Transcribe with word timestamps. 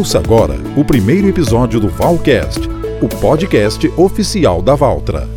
Ouça 0.00 0.18
agora 0.18 0.58
o 0.78 0.82
primeiro 0.82 1.28
episódio 1.28 1.78
do 1.78 1.86
Valcast, 1.86 2.58
o 3.02 3.06
podcast 3.06 3.86
oficial 3.98 4.62
da 4.62 4.74
Valtra. 4.74 5.28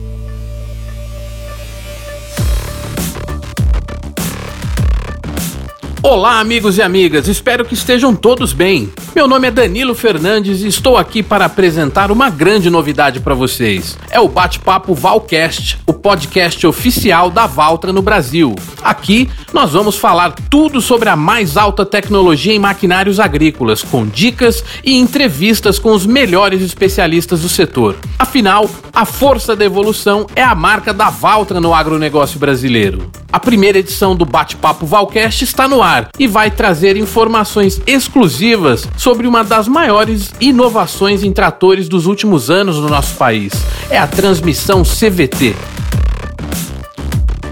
Olá, 6.02 6.40
amigos 6.40 6.78
e 6.78 6.82
amigas, 6.82 7.28
espero 7.28 7.66
que 7.66 7.74
estejam 7.74 8.16
todos 8.16 8.54
bem. 8.54 8.90
Meu 9.14 9.28
nome 9.28 9.48
é 9.48 9.52
Danilo 9.52 9.94
Fernandes 9.94 10.62
e 10.62 10.68
estou 10.68 10.96
aqui 10.96 11.22
para 11.22 11.46
apresentar 11.46 12.10
uma 12.10 12.30
grande 12.30 12.70
novidade 12.70 13.20
para 13.20 13.34
vocês. 13.34 13.98
É 14.10 14.20
o 14.20 14.28
Bate-Papo 14.28 14.94
Valcast, 14.94 15.78
o 15.86 15.94
podcast 15.94 16.66
oficial 16.66 17.30
da 17.30 17.46
Valtra 17.48 17.92
no 17.92 18.02
Brasil. 18.02 18.56
Aqui 18.82 19.30
nós 19.54 19.72
vamos 19.72 19.96
falar 19.96 20.34
tudo 20.50 20.82
sobre 20.82 21.08
a 21.10 21.16
mais 21.16 21.56
alta 21.56 21.86
tecnologia 21.86 22.54
em 22.54 22.60
maquinários 22.60 23.20
agrícolas, 23.20 23.84
com 23.84 24.06
dicas 24.06 24.64
e 24.84 24.98
entrevistas 24.98 25.78
com 25.78 25.92
os 25.94 26.06
melhores 26.06 26.62
especialistas 26.62 27.42
do 27.42 27.50
setor. 27.50 27.96
Afinal, 28.18 28.68
a 28.92 29.06
força 29.06 29.56
da 29.56 29.64
evolução 29.64 30.26
é 30.36 30.44
a 30.44 30.56
marca 30.56 30.92
da 30.92 31.10
Valtra 31.12 31.62
no 31.62 31.74
agronegócio 31.74 32.40
brasileiro. 32.40 33.12
A 33.32 33.40
primeira 33.40 33.80
edição 33.80 34.16
do 34.16 34.26
Bate-Papo 34.26 34.86
Valcast 34.86 35.44
está 35.44 35.68
no 35.68 35.82
ar 35.82 36.10
e 36.20 36.28
vai 36.28 36.52
trazer 36.52 36.98
informações 36.98 37.82
exclusivas 37.86 38.88
sobre 38.98 39.28
uma 39.28 39.44
das 39.44 39.68
maiores 39.68 40.34
inovações 40.40 41.24
em 41.24 41.32
tratores 41.32 41.88
dos 41.88 42.06
últimos 42.06 42.50
anos 42.50 42.78
no 42.78 42.90
nosso 42.90 43.16
país. 43.16 43.54
É 43.90 43.98
a 43.98 44.08
transmissão 44.08 44.84
CVT. 44.84 45.56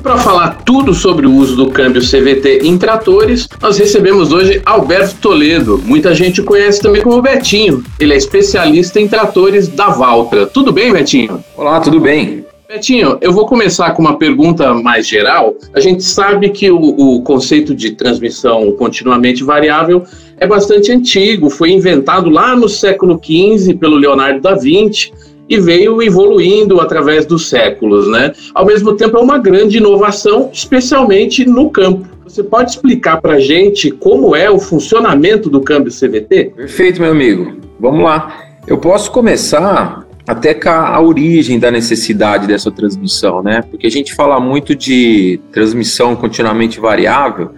Para 0.02 0.18
falar 0.18 0.64
tudo 0.66 0.96
sobre 0.96 1.28
o 1.28 1.34
uso 1.36 1.56
do 1.56 1.70
câmbio 1.70 2.02
CVT 2.02 2.62
em 2.64 2.76
tratores, 2.76 3.48
nós 3.62 3.78
recebemos 3.78 4.32
hoje 4.32 4.60
Alberto 4.66 5.16
Toledo. 5.22 5.78
Muita 5.86 6.16
gente 6.16 6.42
conhece 6.42 6.82
também 6.82 7.04
como 7.04 7.22
Betinho. 7.22 7.84
Ele 8.00 8.14
é 8.14 8.18
especialista 8.18 9.00
em 9.00 9.08
tratores 9.08 9.68
da 9.68 9.90
Valtra. 9.90 10.48
Tudo 10.48 10.74
bem, 10.74 10.92
Betinho? 10.92 11.44
Olá, 11.56 11.80
tudo 11.80 12.00
bem. 12.00 12.44
Betinho, 12.68 13.18
eu 13.22 13.32
vou 13.32 13.46
começar 13.46 13.92
com 13.92 14.02
uma 14.02 14.18
pergunta 14.18 14.74
mais 14.74 15.06
geral. 15.06 15.56
A 15.74 15.80
gente 15.80 16.04
sabe 16.04 16.50
que 16.50 16.72
o, 16.72 16.80
o, 16.80 17.22
conceito 17.22 17.76
de 17.76 17.92
transmissão 17.92 18.72
continuamente 18.72 19.44
variável 19.44 20.04
é 20.38 20.48
bastante 20.48 20.92
antigo, 20.92 21.50
foi 21.50 21.70
inventado 21.72 22.30
lá 22.30 22.56
no 22.56 22.68
século 22.68 23.22
XV 23.24 23.76
pelo 23.76 23.98
Leonardo 23.98 24.42
da 24.42 24.56
Vinci 24.56 25.12
e 25.52 25.60
veio 25.60 26.02
evoluindo 26.02 26.80
através 26.80 27.26
dos 27.26 27.50
séculos, 27.50 28.10
né? 28.10 28.32
Ao 28.56 28.66
mesmo 28.66 28.94
tempo, 28.94 29.18
é 29.18 29.20
uma 29.20 29.38
grande 29.38 29.80
inovação, 29.80 30.50
especialmente 30.54 31.46
no 31.46 31.70
campo. 31.70 32.08
Você 32.24 32.42
pode 32.42 32.72
explicar 32.72 33.20
para 33.20 33.34
a 33.34 33.40
gente 33.40 33.92
como 33.92 34.34
é 34.34 34.50
o 34.50 34.58
funcionamento 34.58 35.50
do 35.50 35.60
câmbio 35.60 35.92
CVT? 35.92 36.54
Perfeito, 36.56 37.02
meu 37.02 37.12
amigo. 37.12 37.58
Vamos 37.78 38.02
lá. 38.02 38.34
Eu 38.66 38.78
posso 38.78 39.12
começar 39.12 40.08
até 40.26 40.54
com 40.54 40.70
a 40.70 41.02
origem 41.02 41.60
da 41.60 41.70
necessidade 41.70 42.48
dessa 42.48 42.72
transmissão, 42.72 43.44
né? 43.44 43.62
Porque 43.70 43.88
a 43.88 43.92
gente 43.92 44.14
fala 44.14 44.40
muito 44.40 44.74
de 44.74 45.42
transmissão 45.52 46.16
continuamente 46.16 46.80
variável 46.80 47.50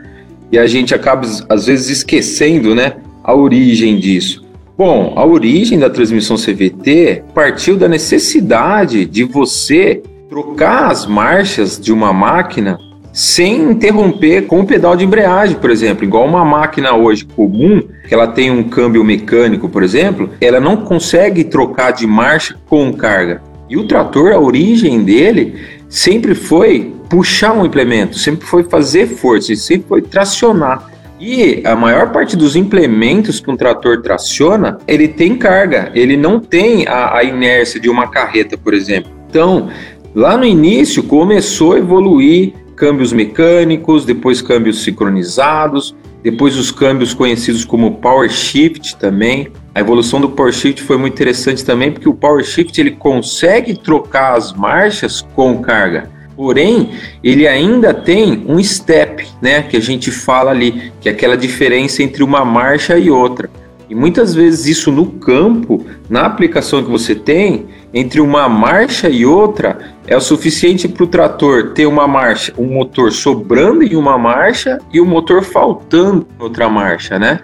e 0.52 0.58
a 0.58 0.66
gente 0.66 0.96
acaba 0.96 1.28
às 1.48 1.68
vezes 1.68 1.98
esquecendo, 1.98 2.74
né, 2.74 2.94
a 3.24 3.36
origem 3.36 4.00
disso. 4.00 4.43
Bom, 4.76 5.14
a 5.16 5.24
origem 5.24 5.78
da 5.78 5.88
transmissão 5.88 6.36
CVT 6.36 7.26
partiu 7.32 7.78
da 7.78 7.88
necessidade 7.88 9.06
de 9.06 9.24
você 9.24 10.02
trocar 10.28 10.90
as 10.90 11.06
marchas 11.06 11.80
de 11.80 11.94
uma 11.94 12.12
máquina 12.12 12.80
sem 13.12 13.62
interromper 13.70 14.48
com 14.48 14.62
o 14.62 14.66
pedal 14.66 14.96
de 14.96 15.06
embreagem, 15.06 15.56
por 15.58 15.70
exemplo. 15.70 16.04
Igual 16.04 16.26
uma 16.26 16.44
máquina 16.44 16.96
hoje 16.96 17.24
comum, 17.24 17.84
que 18.08 18.16
ela 18.16 18.26
tem 18.26 18.50
um 18.50 18.64
câmbio 18.64 19.04
mecânico, 19.04 19.70
por 19.70 19.84
exemplo, 19.84 20.32
ela 20.42 20.60
não 20.60 20.78
consegue 20.78 21.44
trocar 21.44 21.92
de 21.92 22.08
marcha 22.08 22.56
com 22.68 22.92
carga. 22.92 23.44
E 23.70 23.78
o 23.78 23.88
trator, 23.88 24.32
a 24.32 24.40
origem 24.40 25.04
dele 25.04 25.54
sempre 25.88 26.34
foi 26.34 26.96
puxar 27.08 27.54
um 27.54 27.64
implemento, 27.64 28.18
sempre 28.18 28.48
foi 28.48 28.64
fazer 28.64 29.06
força, 29.06 29.56
sempre 29.56 29.88
foi 29.88 30.02
tracionar. 30.02 30.93
E 31.26 31.62
a 31.66 31.74
maior 31.74 32.12
parte 32.12 32.36
dos 32.36 32.54
implementos 32.54 33.40
que 33.40 33.50
um 33.50 33.56
trator 33.56 34.02
traciona, 34.02 34.78
ele 34.86 35.08
tem 35.08 35.38
carga, 35.38 35.90
ele 35.96 36.18
não 36.18 36.38
tem 36.38 36.86
a, 36.86 37.16
a 37.16 37.24
inércia 37.24 37.80
de 37.80 37.90
uma 37.90 38.10
carreta, 38.10 38.58
por 38.58 38.74
exemplo. 38.74 39.10
Então, 39.30 39.70
lá 40.14 40.36
no 40.36 40.44
início 40.44 41.02
começou 41.02 41.76
a 41.76 41.78
evoluir 41.78 42.52
câmbios 42.76 43.14
mecânicos, 43.14 44.04
depois 44.04 44.42
câmbios 44.42 44.84
sincronizados, 44.84 45.96
depois 46.22 46.58
os 46.58 46.72
câmbios 46.72 47.14
conhecidos 47.14 47.64
como 47.64 47.96
Power 48.00 48.30
Shift 48.30 48.98
também. 48.98 49.48
A 49.74 49.80
evolução 49.80 50.20
do 50.20 50.30
Power 50.30 50.52
Shift 50.52 50.84
foi 50.84 50.98
muito 50.98 51.14
interessante 51.14 51.64
também, 51.64 51.90
porque 51.90 52.10
o 52.10 52.14
Power 52.14 52.44
Shift 52.44 52.78
ele 52.82 52.92
consegue 52.92 53.76
trocar 53.76 54.38
as 54.38 54.52
marchas 54.52 55.22
com 55.34 55.62
carga. 55.62 56.12
Porém, 56.36 56.92
ele 57.24 57.48
ainda 57.48 57.94
tem 57.94 58.44
um 58.48 58.62
step, 58.64 59.28
né, 59.42 59.62
que 59.62 59.78
a 59.78 59.80
gente 59.80 60.12
fala 60.12 60.52
ali, 60.52 60.92
que 61.00 61.08
é 61.08 61.12
aquela 61.12 61.38
diferença 61.38 62.02
entre 62.02 62.24
uma 62.24 62.44
marcha 62.44 62.98
e 62.98 63.10
outra. 63.10 63.50
E 63.90 63.96
muitas 63.96 64.34
vezes 64.34 64.66
isso 64.66 64.92
no 64.92 65.06
campo, 65.06 65.86
na 66.10 66.26
aplicação 66.26 66.84
que 66.84 66.90
você 66.90 67.14
tem, 67.14 67.66
entre 67.94 68.20
uma 68.20 68.50
marcha 68.50 69.08
e 69.08 69.26
outra, 69.26 69.78
é 70.08 70.18
o 70.18 70.22
suficiente 70.22 70.88
para 70.88 71.04
o 71.04 71.08
trator 71.08 71.74
ter 71.74 71.86
uma 71.86 72.08
marcha, 72.08 72.52
um 72.58 72.66
motor 72.66 73.12
sobrando 73.12 73.84
em 73.84 73.96
uma 73.96 74.18
marcha 74.18 74.80
e 74.92 75.00
o 75.00 75.06
motor 75.06 75.44
faltando 75.44 76.26
em 76.40 76.44
outra 76.44 76.68
marcha, 76.70 77.20
né? 77.20 77.40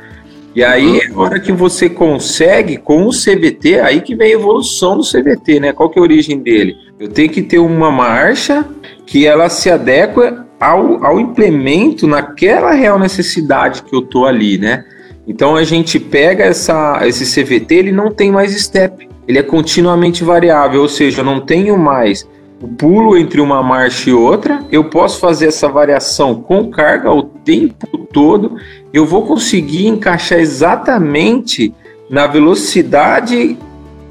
E 0.55 0.63
aí, 0.63 0.99
a 1.13 1.19
hora 1.19 1.39
que 1.39 1.51
você 1.51 1.87
consegue 1.87 2.77
com 2.77 3.05
o 3.05 3.11
CVT, 3.11 3.79
aí 3.81 4.01
que 4.01 4.15
vem 4.15 4.31
a 4.31 4.35
evolução 4.35 4.97
do 4.97 5.03
CVT, 5.03 5.59
né? 5.59 5.71
Qual 5.71 5.89
que 5.89 5.99
é 5.99 6.01
a 6.01 6.03
origem 6.03 6.39
dele? 6.39 6.75
Eu 6.99 7.07
tenho 7.07 7.29
que 7.29 7.43
ter 7.43 7.59
uma 7.59 7.91
marcha 7.91 8.65
que 9.09 9.25
ela 9.25 9.49
se 9.49 9.71
adequa 9.71 10.45
ao, 10.59 11.03
ao 11.03 11.19
implemento 11.19 12.05
naquela 12.05 12.73
real 12.73 12.99
necessidade 12.99 13.81
que 13.81 13.95
eu 13.95 14.03
tô 14.03 14.23
ali, 14.23 14.59
né? 14.59 14.85
Então 15.27 15.55
a 15.55 15.63
gente 15.63 15.99
pega 15.99 16.43
essa, 16.43 16.99
esse 17.01 17.25
CVT, 17.25 17.73
ele 17.73 17.91
não 17.91 18.11
tem 18.11 18.31
mais 18.31 18.55
step, 18.61 19.09
ele 19.27 19.39
é 19.39 19.43
continuamente 19.43 20.23
variável, 20.23 20.81
ou 20.81 20.87
seja, 20.87 21.21
eu 21.21 21.25
não 21.25 21.39
tenho 21.39 21.75
mais 21.75 22.29
o 22.61 22.67
pulo 22.67 23.17
entre 23.17 23.41
uma 23.41 23.63
marcha 23.63 24.11
e 24.11 24.13
outra, 24.13 24.63
eu 24.71 24.83
posso 24.83 25.19
fazer 25.19 25.47
essa 25.47 25.67
variação 25.67 26.35
com 26.35 26.69
carga 26.69 27.11
o 27.11 27.23
tempo 27.23 28.07
todo, 28.13 28.57
eu 28.93 29.07
vou 29.07 29.25
conseguir 29.25 29.87
encaixar 29.87 30.37
exatamente 30.37 31.73
na 32.11 32.27
velocidade 32.27 33.57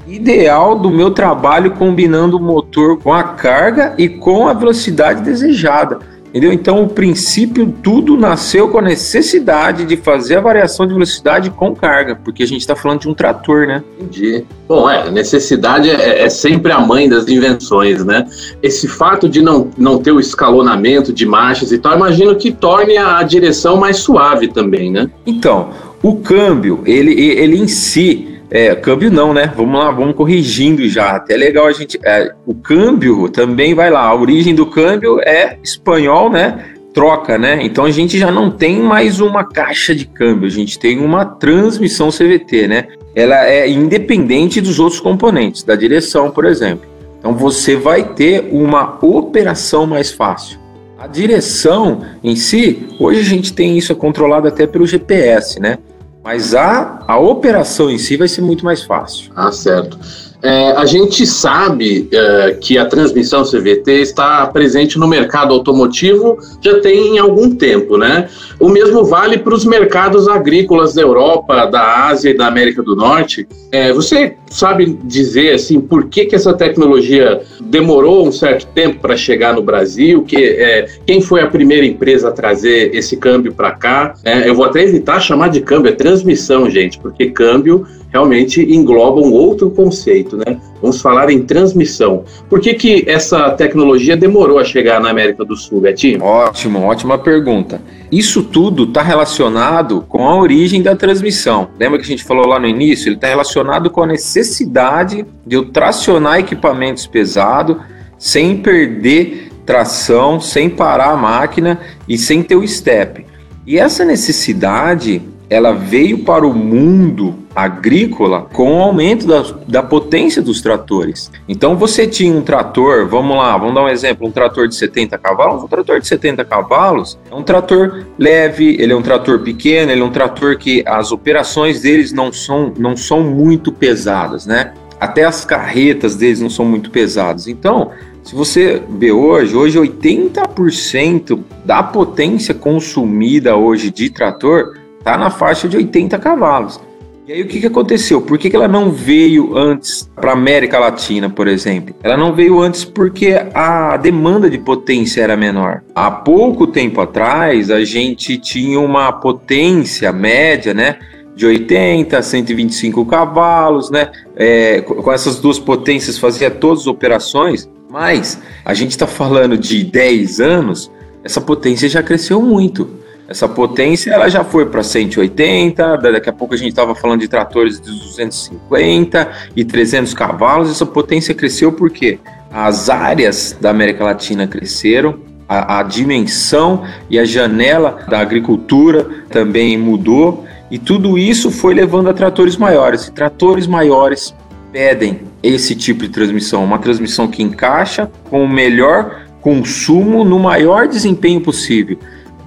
ideal 0.09 0.77
do 0.77 0.89
meu 0.89 1.11
trabalho 1.11 1.71
combinando 1.71 2.37
o 2.37 2.41
motor 2.41 2.97
com 2.97 3.13
a 3.13 3.23
carga 3.23 3.93
e 3.97 4.09
com 4.09 4.47
a 4.47 4.53
velocidade 4.53 5.21
desejada. 5.21 5.99
Entendeu? 6.29 6.53
Então, 6.53 6.83
o 6.83 6.87
princípio, 6.87 7.73
tudo 7.81 8.15
nasceu 8.15 8.69
com 8.69 8.77
a 8.77 8.83
necessidade 8.83 9.83
de 9.83 9.97
fazer 9.97 10.35
a 10.35 10.41
variação 10.41 10.85
de 10.85 10.93
velocidade 10.93 11.49
com 11.49 11.75
carga, 11.75 12.15
porque 12.15 12.43
a 12.43 12.45
gente 12.45 12.61
está 12.61 12.75
falando 12.75 13.01
de 13.01 13.09
um 13.09 13.15
trator, 13.15 13.65
né? 13.65 13.83
Entendi. 13.99 14.45
Bom, 14.67 14.87
é, 14.87 15.09
necessidade 15.09 15.89
é, 15.89 16.21
é, 16.21 16.29
sempre 16.29 16.71
a 16.71 16.79
mãe 16.79 17.09
das 17.09 17.27
invenções, 17.27 18.05
né? 18.05 18.27
Esse 18.61 18.87
fato 18.87 19.27
de 19.27 19.41
não, 19.41 19.71
não 19.75 19.97
ter 19.97 20.11
o 20.11 20.19
escalonamento 20.19 21.11
de 21.11 21.25
marchas 21.25 21.71
e 21.71 21.79
tal, 21.79 21.95
imagino 21.95 22.35
que 22.35 22.51
torne 22.51 22.95
a 22.95 23.23
direção 23.23 23.77
mais 23.77 23.97
suave 23.97 24.49
também, 24.49 24.91
né? 24.91 25.09
Então, 25.25 25.69
o 26.03 26.17
câmbio, 26.17 26.81
ele, 26.85 27.11
ele 27.19 27.57
em 27.57 27.67
si, 27.67 28.28
é, 28.51 28.73
câmbio 28.73 29.11
não, 29.11 29.33
né? 29.33 29.51
Vamos 29.55 29.79
lá, 29.79 29.91
vamos 29.91 30.15
corrigindo 30.15 30.87
já. 30.87 31.11
Até 31.11 31.37
legal 31.37 31.67
a 31.67 31.71
gente. 31.71 31.99
É, 32.03 32.33
o 32.45 32.55
câmbio 32.55 33.29
também 33.29 33.75
vai 33.75 33.91
lá. 33.91 34.01
A 34.01 34.15
origem 34.15 34.55
do 34.55 34.65
câmbio 34.65 35.19
é 35.21 35.57
espanhol, 35.63 36.31
né? 36.31 36.65
Troca, 36.93 37.37
né? 37.37 37.59
Então 37.61 37.85
a 37.85 37.91
gente 37.91 38.17
já 38.17 38.31
não 38.31 38.49
tem 38.49 38.79
mais 38.79 39.19
uma 39.19 39.43
caixa 39.43 39.93
de 39.93 40.05
câmbio, 40.05 40.47
a 40.47 40.51
gente 40.51 40.79
tem 40.79 40.99
uma 40.99 41.23
transmissão 41.23 42.09
CVT, 42.09 42.67
né? 42.67 42.87
Ela 43.13 43.47
é 43.47 43.69
independente 43.69 44.59
dos 44.59 44.79
outros 44.79 44.99
componentes, 44.99 45.63
da 45.63 45.75
direção, 45.75 46.31
por 46.31 46.45
exemplo. 46.45 46.89
Então 47.19 47.33
você 47.33 47.75
vai 47.75 48.03
ter 48.03 48.49
uma 48.51 48.97
operação 49.05 49.85
mais 49.85 50.11
fácil. 50.11 50.57
A 50.97 51.05
direção 51.05 52.01
em 52.23 52.35
si, 52.35 52.87
hoje 52.99 53.19
a 53.19 53.23
gente 53.23 53.53
tem 53.53 53.77
isso 53.77 53.95
controlado 53.95 54.47
até 54.47 54.65
pelo 54.65 54.87
GPS, 54.87 55.59
né? 55.59 55.77
Mas 56.23 56.53
a, 56.53 57.03
a 57.07 57.17
operação 57.17 57.89
em 57.89 57.97
si 57.97 58.17
vai 58.17 58.27
ser 58.27 58.41
muito 58.41 58.65
mais 58.65 58.83
fácil. 58.83 59.31
Ah, 59.35 59.51
certo. 59.51 59.97
É, 60.41 60.71
a 60.71 60.85
gente 60.85 61.25
sabe 61.25 62.07
é, 62.11 62.57
que 62.61 62.77
a 62.77 62.85
transmissão 62.85 63.43
CVT 63.43 63.91
está 64.01 64.47
presente 64.47 64.97
no 64.97 65.07
mercado 65.07 65.53
automotivo 65.53 66.37
já 66.61 66.79
tem 66.79 67.19
algum 67.19 67.53
tempo, 67.53 67.97
né? 67.97 68.29
O 68.57 68.69
mesmo 68.69 69.03
vale 69.03 69.37
para 69.37 69.53
os 69.53 69.65
mercados 69.65 70.29
agrícolas 70.29 70.93
da 70.93 71.01
Europa, 71.01 71.65
da 71.65 72.07
Ásia 72.07 72.29
e 72.29 72.37
da 72.37 72.47
América 72.47 72.81
do 72.81 72.95
Norte. 72.95 73.47
É, 73.71 73.91
você 73.91 74.35
sabe 74.49 74.97
dizer 75.03 75.53
assim 75.53 75.79
por 75.79 76.05
que, 76.07 76.25
que 76.25 76.35
essa 76.35 76.53
tecnologia 76.53 77.41
demorou 77.61 78.25
um 78.25 78.31
certo 78.31 78.65
tempo 78.67 78.99
para 78.99 79.17
chegar 79.17 79.53
no 79.53 79.61
Brasil? 79.61 80.23
Que, 80.23 80.37
é, 80.37 80.87
quem 81.05 81.19
foi 81.19 81.41
a 81.41 81.47
primeira 81.47 81.85
empresa 81.85 82.29
a 82.29 82.31
trazer 82.31 82.95
esse 82.95 83.17
câmbio 83.17 83.53
para 83.53 83.71
cá? 83.71 84.13
É, 84.23 84.47
eu 84.47 84.55
vou 84.55 84.65
até 84.65 84.83
evitar 84.83 85.19
chamar 85.19 85.49
de 85.49 85.59
câmbio, 85.59 85.89
é 85.89 85.95
transmissão, 85.95 86.69
gente, 86.69 86.97
porque 86.97 87.29
câmbio 87.29 87.85
realmente 88.11 88.61
engloba 88.61 89.21
um 89.21 89.31
outro 89.31 89.69
conceito, 89.69 90.37
né? 90.37 90.59
Vamos 90.81 91.01
falar 91.01 91.29
em 91.29 91.43
transmissão. 91.43 92.23
Por 92.49 92.59
que, 92.59 92.73
que 92.73 93.03
essa 93.07 93.51
tecnologia 93.51 94.15
demorou 94.15 94.57
a 94.57 94.63
chegar 94.63 94.99
na 94.99 95.09
América 95.09 95.45
do 95.45 95.55
Sul, 95.55 95.81
Betinho? 95.81 96.23
Ótimo, 96.23 96.79
ótima 96.81 97.17
pergunta. 97.17 97.81
Isso 98.11 98.43
tudo 98.43 98.85
está 98.85 99.01
relacionado 99.01 100.03
com 100.07 100.27
a 100.27 100.35
origem 100.35 100.81
da 100.81 100.95
transmissão. 100.95 101.69
Lembra 101.79 101.99
que 101.99 102.05
a 102.05 102.07
gente 102.07 102.23
falou 102.23 102.47
lá 102.47 102.59
no 102.59 102.67
início? 102.67 103.09
Ele 103.09 103.15
está 103.15 103.27
relacionado 103.27 103.89
com 103.89 104.01
a 104.01 104.07
necessidade 104.07 105.25
de 105.45 105.55
eu 105.55 105.65
tracionar 105.65 106.39
equipamentos 106.39 107.05
pesados 107.05 107.77
sem 108.17 108.57
perder 108.57 109.49
tração, 109.65 110.39
sem 110.39 110.69
parar 110.69 111.11
a 111.11 111.17
máquina 111.17 111.79
e 112.07 112.17
sem 112.17 112.41
ter 112.41 112.55
o 112.55 112.67
step. 112.67 113.25
E 113.67 113.77
essa 113.77 114.03
necessidade 114.03 115.21
ela 115.49 115.73
veio 115.73 116.19
para 116.19 116.45
o 116.45 116.53
mundo 116.53 117.35
agrícola 117.55 118.47
com 118.53 118.77
o 118.77 118.81
aumento 118.81 119.25
da, 119.25 119.43
da 119.67 119.83
potência 119.83 120.41
dos 120.41 120.61
tratores. 120.61 121.31
Então 121.47 121.75
você 121.75 122.05
tinha 122.07 122.31
um 122.31 122.41
trator, 122.41 123.07
vamos 123.07 123.35
lá, 123.35 123.57
vamos 123.57 123.73
dar 123.73 123.83
um 123.83 123.89
exemplo, 123.89 124.27
um 124.27 124.31
trator 124.31 124.67
de 124.67 124.75
70 124.75 125.17
cavalos. 125.17 125.63
Um 125.63 125.67
trator 125.67 125.99
de 125.99 126.07
70 126.07 126.45
cavalos 126.45 127.17
é 127.29 127.35
um 127.35 127.43
trator 127.43 128.05
leve, 128.17 128.77
ele 128.79 128.93
é 128.93 128.95
um 128.95 129.01
trator 129.01 129.39
pequeno, 129.39 129.91
ele 129.91 130.01
é 130.01 130.05
um 130.05 130.11
trator 130.11 130.57
que 130.57 130.83
as 130.85 131.11
operações 131.11 131.81
deles 131.81 132.13
não 132.13 132.31
são, 132.31 132.71
não 132.77 132.95
são 132.95 133.23
muito 133.23 133.71
pesadas, 133.71 134.45
né? 134.45 134.73
Até 134.99 135.23
as 135.23 135.45
carretas 135.45 136.15
deles 136.15 136.41
não 136.41 136.49
são 136.49 136.65
muito 136.65 136.91
pesadas. 136.91 137.47
Então, 137.47 137.91
se 138.21 138.35
você 138.35 138.81
vê 138.89 139.11
hoje, 139.11 139.55
hoje 139.55 139.79
80% 139.79 141.39
da 141.65 141.81
potência 141.81 142.53
consumida 142.53 143.55
hoje 143.55 143.89
de 143.89 144.09
trator 144.09 144.73
está 145.09 145.17
na 145.17 145.31
faixa 145.31 145.67
de 145.67 145.75
80 145.75 146.19
cavalos. 146.19 146.79
E 147.27 147.33
aí 147.33 147.41
o 147.41 147.47
que, 147.47 147.59
que 147.59 147.67
aconteceu? 147.67 148.21
Por 148.21 148.37
que, 148.37 148.49
que 148.49 148.55
ela 148.55 148.67
não 148.67 148.91
veio 148.91 149.57
antes 149.57 150.09
para 150.15 150.31
a 150.31 150.33
América 150.33 150.79
Latina, 150.79 151.29
por 151.29 151.47
exemplo? 151.47 151.95
Ela 152.03 152.17
não 152.17 152.33
veio 152.33 152.59
antes 152.59 152.83
porque 152.83 153.35
a 153.53 153.97
demanda 153.97 154.49
de 154.49 154.57
potência 154.57 155.21
era 155.21 155.35
menor. 155.35 155.81
Há 155.93 156.09
pouco 156.09 156.67
tempo 156.67 157.01
atrás, 157.01 157.69
a 157.69 157.83
gente 157.83 158.37
tinha 158.37 158.79
uma 158.79 159.11
potência 159.11 160.11
média, 160.11 160.73
né? 160.73 160.97
De 161.35 161.45
80 161.45 162.17
a 162.17 162.21
125 162.21 163.05
cavalos, 163.05 163.91
né? 163.91 164.11
É, 164.35 164.81
com 164.81 165.11
essas 165.11 165.39
duas 165.39 165.59
potências 165.59 166.17
fazia 166.17 166.49
todas 166.49 166.81
as 166.81 166.87
operações, 166.87 167.69
mas 167.89 168.39
a 168.65 168.73
gente 168.73 168.91
está 168.91 169.07
falando 169.07 169.57
de 169.57 169.83
10 169.83 170.39
anos, 170.39 170.91
essa 171.23 171.39
potência 171.39 171.87
já 171.87 172.01
cresceu 172.01 172.41
muito. 172.41 172.99
Essa 173.29 173.47
potência 173.47 174.11
ela 174.11 174.27
já 174.27 174.43
foi 174.43 174.65
para 174.65 174.81
180, 174.81 175.97
daqui 175.97 176.29
a 176.29 176.33
pouco 176.33 176.55
a 176.55 176.57
gente 176.57 176.69
estava 176.69 176.95
falando 176.95 177.19
de 177.19 177.27
tratores 177.27 177.79
de 177.79 177.91
250 177.91 179.29
e 179.55 179.63
300 179.63 180.15
cavalos. 180.15 180.71
Essa 180.71 180.85
potência 180.85 181.35
cresceu 181.35 181.71
porque 181.71 182.17
as 182.51 182.89
áreas 182.89 183.55
da 183.61 183.69
América 183.69 184.03
Latina 184.03 184.47
cresceram, 184.47 185.19
a, 185.47 185.79
a 185.79 185.83
dimensão 185.83 186.83
e 187.07 187.19
a 187.19 187.23
janela 187.23 188.03
da 188.09 188.19
agricultura 188.19 189.07
também 189.29 189.77
mudou 189.77 190.45
e 190.71 190.79
tudo 190.79 191.15
isso 191.15 191.51
foi 191.51 191.75
levando 191.75 192.09
a 192.09 192.13
tratores 192.13 192.57
maiores. 192.57 193.05
E 193.05 193.11
tratores 193.11 193.67
maiores 193.67 194.33
pedem 194.71 195.21
esse 195.43 195.75
tipo 195.75 196.01
de 196.01 196.09
transmissão, 196.09 196.63
uma 196.63 196.79
transmissão 196.79 197.27
que 197.27 197.43
encaixa 197.43 198.09
com 198.27 198.43
o 198.43 198.49
melhor 198.49 199.27
consumo 199.39 200.23
no 200.23 200.39
maior 200.39 200.87
desempenho 200.87 201.41
possível. 201.41 201.99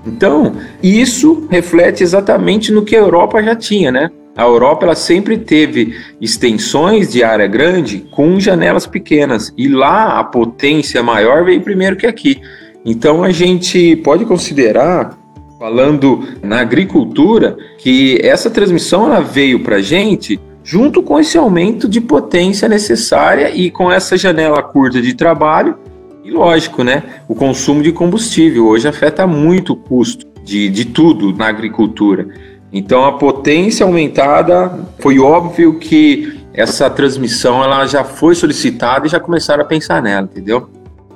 Então, 0.07 0.57
isso 0.83 1.47
reflete 1.51 2.03
exatamente 2.03 2.73
no 2.73 2.85
que 2.85 2.97
a 2.97 3.01
Europa 3.01 3.43
já 3.43 3.55
tinha, 3.55 3.93
né? 3.93 4.11
A 4.35 4.45
Europa 4.45 4.87
ela 4.87 4.95
sempre 4.95 5.37
teve 5.37 5.95
extensões 6.21 7.13
de 7.13 7.23
área 7.23 7.47
grande 7.47 8.07
com 8.11 8.41
janelas 8.41 8.87
pequenas 8.87 9.53
e 9.59 9.69
lá 9.69 10.19
a 10.19 10.25
potência 10.25 11.03
maior 11.03 11.45
veio 11.45 11.61
primeiro 11.61 11.97
que 11.97 12.07
aqui. 12.07 12.41
Então 12.85 13.23
a 13.23 13.31
gente 13.31 13.95
pode 13.97 14.25
considerar, 14.25 15.19
falando 15.59 16.27
na 16.43 16.61
agricultura, 16.61 17.57
que 17.79 18.19
essa 18.23 18.49
transmissão 18.49 19.05
ela 19.05 19.21
veio 19.21 19.61
para 19.61 19.77
a 19.77 19.83
gente 19.83 20.41
junto 20.65 21.03
com 21.03 21.21
esse 21.21 21.37
aumento 21.37 21.87
de 21.87 22.01
potência 22.01 22.69
necessária 22.69 23.51
e 23.55 23.71
com 23.71 23.93
essa 23.93 24.17
janela 24.17 24.63
curta 24.63 25.03
de 25.03 25.13
trabalho 25.15 25.77
e 26.25 26.31
lógico, 26.31 26.85
né? 26.85 27.03
O 27.29 27.35
consumo 27.35 27.83
de 27.83 27.93
combustível 27.93 28.67
hoje 28.67 28.87
afeta 28.87 29.27
muito 29.27 29.73
o 29.73 29.77
custo 29.77 30.27
de, 30.45 30.69
de 30.69 30.85
tudo 30.85 31.33
na 31.33 31.49
agricultura. 31.49 32.29
Então 32.73 33.05
a 33.05 33.13
potência 33.13 33.85
aumentada 33.85 34.87
foi 34.99 35.19
óbvio 35.19 35.79
que 35.79 36.41
essa 36.55 36.89
transmissão 36.89 37.63
ela 37.63 37.87
já 37.87 38.05
foi 38.05 38.35
solicitada 38.35 39.07
e 39.07 39.11
já 39.11 39.19
começaram 39.19 39.63
a 39.63 39.67
pensar 39.67 40.03
nela, 40.03 40.29
entendeu? 40.31 40.69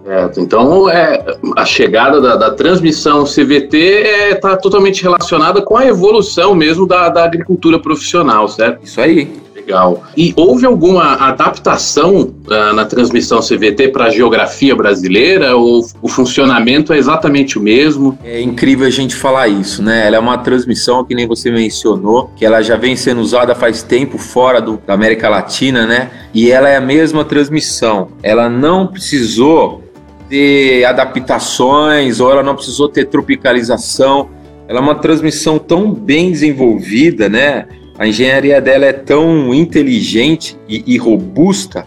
Certo. 0.04 0.40
Então, 0.40 0.88
é, 0.88 1.20
a 1.56 1.64
chegada 1.64 2.20
da, 2.20 2.36
da 2.36 2.50
transmissão 2.52 3.24
CVT 3.24 3.76
está 3.76 4.08
é, 4.08 4.34
tá 4.36 4.56
totalmente 4.56 5.02
relacionada 5.02 5.60
com 5.60 5.76
a 5.76 5.84
evolução 5.84 6.54
mesmo 6.54 6.86
da, 6.86 7.08
da 7.08 7.24
agricultura 7.24 7.76
profissional, 7.76 8.46
certo? 8.46 8.84
Isso 8.84 9.00
aí. 9.00 9.45
Legal. 9.66 10.04
E 10.16 10.32
houve 10.36 10.64
alguma 10.64 11.14
adaptação 11.14 12.32
uh, 12.46 12.72
na 12.72 12.84
transmissão 12.84 13.40
CVT 13.40 13.88
para 13.88 14.04
a 14.04 14.10
geografia 14.10 14.76
brasileira 14.76 15.56
ou 15.56 15.84
o 16.00 16.06
funcionamento 16.08 16.92
é 16.92 16.98
exatamente 16.98 17.58
o 17.58 17.60
mesmo? 17.60 18.16
É 18.22 18.40
incrível 18.40 18.86
a 18.86 18.90
gente 18.90 19.16
falar 19.16 19.48
isso, 19.48 19.82
né? 19.82 20.06
Ela 20.06 20.16
é 20.16 20.18
uma 20.20 20.38
transmissão 20.38 21.04
que 21.04 21.16
nem 21.16 21.26
você 21.26 21.50
mencionou, 21.50 22.30
que 22.36 22.46
ela 22.46 22.62
já 22.62 22.76
vem 22.76 22.94
sendo 22.94 23.20
usada 23.20 23.56
faz 23.56 23.82
tempo 23.82 24.18
fora 24.18 24.60
do, 24.60 24.80
da 24.86 24.94
América 24.94 25.28
Latina, 25.28 25.84
né? 25.84 26.10
E 26.32 26.48
ela 26.48 26.68
é 26.68 26.76
a 26.76 26.80
mesma 26.80 27.24
transmissão. 27.24 28.08
Ela 28.22 28.48
não 28.48 28.86
precisou 28.86 29.82
ter 30.28 30.84
adaptações 30.84 32.20
ou 32.20 32.30
ela 32.30 32.42
não 32.42 32.54
precisou 32.54 32.88
ter 32.88 33.06
tropicalização. 33.06 34.28
Ela 34.68 34.78
é 34.78 34.82
uma 34.82 34.94
transmissão 34.94 35.58
tão 35.58 35.92
bem 35.92 36.30
desenvolvida, 36.30 37.28
né? 37.28 37.66
A 37.98 38.06
engenharia 38.06 38.60
dela 38.60 38.84
é 38.84 38.92
tão 38.92 39.54
inteligente 39.54 40.56
e, 40.68 40.82
e 40.86 40.98
robusta 40.98 41.86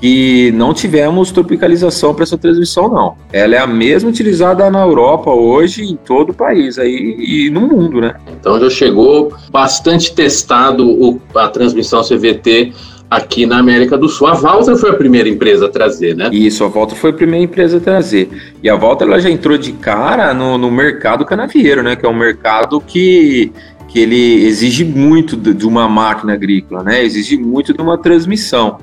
que 0.00 0.52
não 0.52 0.74
tivemos 0.74 1.30
tropicalização 1.30 2.14
para 2.14 2.24
essa 2.24 2.36
transmissão, 2.36 2.88
não. 2.88 3.16
Ela 3.32 3.56
é 3.56 3.58
a 3.58 3.66
mesma 3.66 4.10
utilizada 4.10 4.70
na 4.70 4.80
Europa 4.80 5.30
hoje, 5.30 5.84
em 5.84 5.96
todo 5.96 6.30
o 6.30 6.34
país 6.34 6.78
aí, 6.78 7.16
e 7.18 7.50
no 7.50 7.62
mundo, 7.62 8.00
né? 8.00 8.14
Então 8.38 8.60
já 8.60 8.68
chegou 8.68 9.32
bastante 9.50 10.14
testado 10.14 10.86
o, 10.86 11.20
a 11.34 11.48
transmissão 11.48 12.02
CVT 12.02 12.72
aqui 13.10 13.46
na 13.46 13.58
América 13.58 13.96
do 13.96 14.08
Sul. 14.08 14.26
A 14.26 14.34
Valtra 14.34 14.76
foi 14.76 14.90
a 14.90 14.94
primeira 14.94 15.28
empresa 15.28 15.66
a 15.66 15.68
trazer, 15.68 16.14
né? 16.14 16.28
Isso, 16.32 16.64
a 16.64 16.68
Valtra 16.68 16.96
foi 16.96 17.10
a 17.10 17.14
primeira 17.14 17.44
empresa 17.44 17.78
a 17.78 17.80
trazer. 17.80 18.28
E 18.62 18.68
a 18.68 18.76
Valtra 18.76 19.06
ela 19.06 19.20
já 19.20 19.30
entrou 19.30 19.56
de 19.56 19.72
cara 19.72 20.34
no, 20.34 20.58
no 20.58 20.70
mercado 20.70 21.24
canavieiro, 21.24 21.82
né? 21.82 21.96
Que 21.96 22.04
é 22.04 22.08
um 22.08 22.16
mercado 22.16 22.80
que 22.80 23.50
que 23.96 24.00
ele 24.00 24.44
exige 24.44 24.84
muito 24.84 25.38
de 25.38 25.66
uma 25.66 25.88
máquina 25.88 26.34
agrícola, 26.34 26.82
né? 26.82 27.02
Exige 27.02 27.38
muito 27.38 27.72
de 27.72 27.80
uma 27.80 27.96
transmissão. 27.96 28.76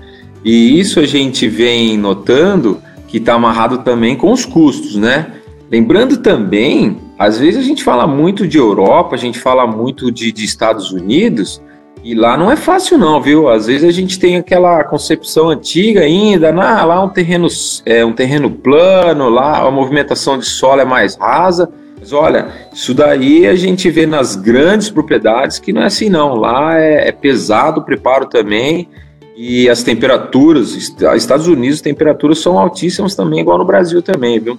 E 0.43 0.79
isso 0.79 0.99
a 0.99 1.05
gente 1.05 1.47
vem 1.47 1.99
notando 1.99 2.81
que 3.07 3.17
está 3.17 3.35
amarrado 3.35 3.77
também 3.83 4.15
com 4.15 4.31
os 4.31 4.43
custos, 4.43 4.95
né? 4.95 5.33
Lembrando 5.69 6.17
também, 6.17 6.97
às 7.19 7.37
vezes 7.37 7.63
a 7.63 7.63
gente 7.63 7.83
fala 7.83 8.07
muito 8.07 8.47
de 8.47 8.57
Europa, 8.57 9.13
a 9.13 9.19
gente 9.19 9.37
fala 9.37 9.67
muito 9.67 10.11
de, 10.11 10.31
de 10.31 10.43
Estados 10.43 10.91
Unidos, 10.91 11.61
e 12.03 12.15
lá 12.15 12.35
não 12.35 12.51
é 12.51 12.55
fácil 12.55 12.97
não, 12.97 13.21
viu? 13.21 13.47
Às 13.47 13.67
vezes 13.67 13.87
a 13.87 13.91
gente 13.91 14.17
tem 14.17 14.37
aquela 14.37 14.83
concepção 14.83 15.49
antiga 15.49 16.01
ainda, 16.01 16.51
nah, 16.51 16.83
lá 16.85 17.03
um 17.03 17.09
terreno, 17.09 17.47
é 17.85 18.03
um 18.03 18.13
terreno 18.13 18.49
plano, 18.49 19.29
lá 19.29 19.59
a 19.59 19.69
movimentação 19.69 20.39
de 20.39 20.45
solo 20.45 20.81
é 20.81 20.85
mais 20.85 21.15
rasa, 21.15 21.69
mas 22.03 22.11
olha, 22.11 22.47
isso 22.73 22.93
daí 22.93 23.47
a 23.47 23.55
gente 23.55 23.89
vê 23.89 24.05
nas 24.05 24.35
grandes 24.35 24.89
propriedades 24.89 25.57
que 25.57 25.71
não 25.71 25.83
é 25.83 25.85
assim 25.85 26.09
não. 26.09 26.35
Lá 26.35 26.77
é, 26.77 27.07
é 27.07 27.11
pesado 27.13 27.79
o 27.79 27.83
preparo 27.83 28.25
também 28.25 28.89
e 29.37 29.69
as 29.69 29.83
temperaturas, 29.83 30.75
Estados 31.15 31.47
Unidos, 31.47 31.75
as 31.77 31.81
temperaturas 31.81 32.39
são 32.39 32.59
altíssimas 32.59 33.15
também, 33.15 33.39
igual 33.39 33.57
no 33.57 33.63
Brasil 33.63 34.01
também, 34.01 34.37
viu? 34.37 34.57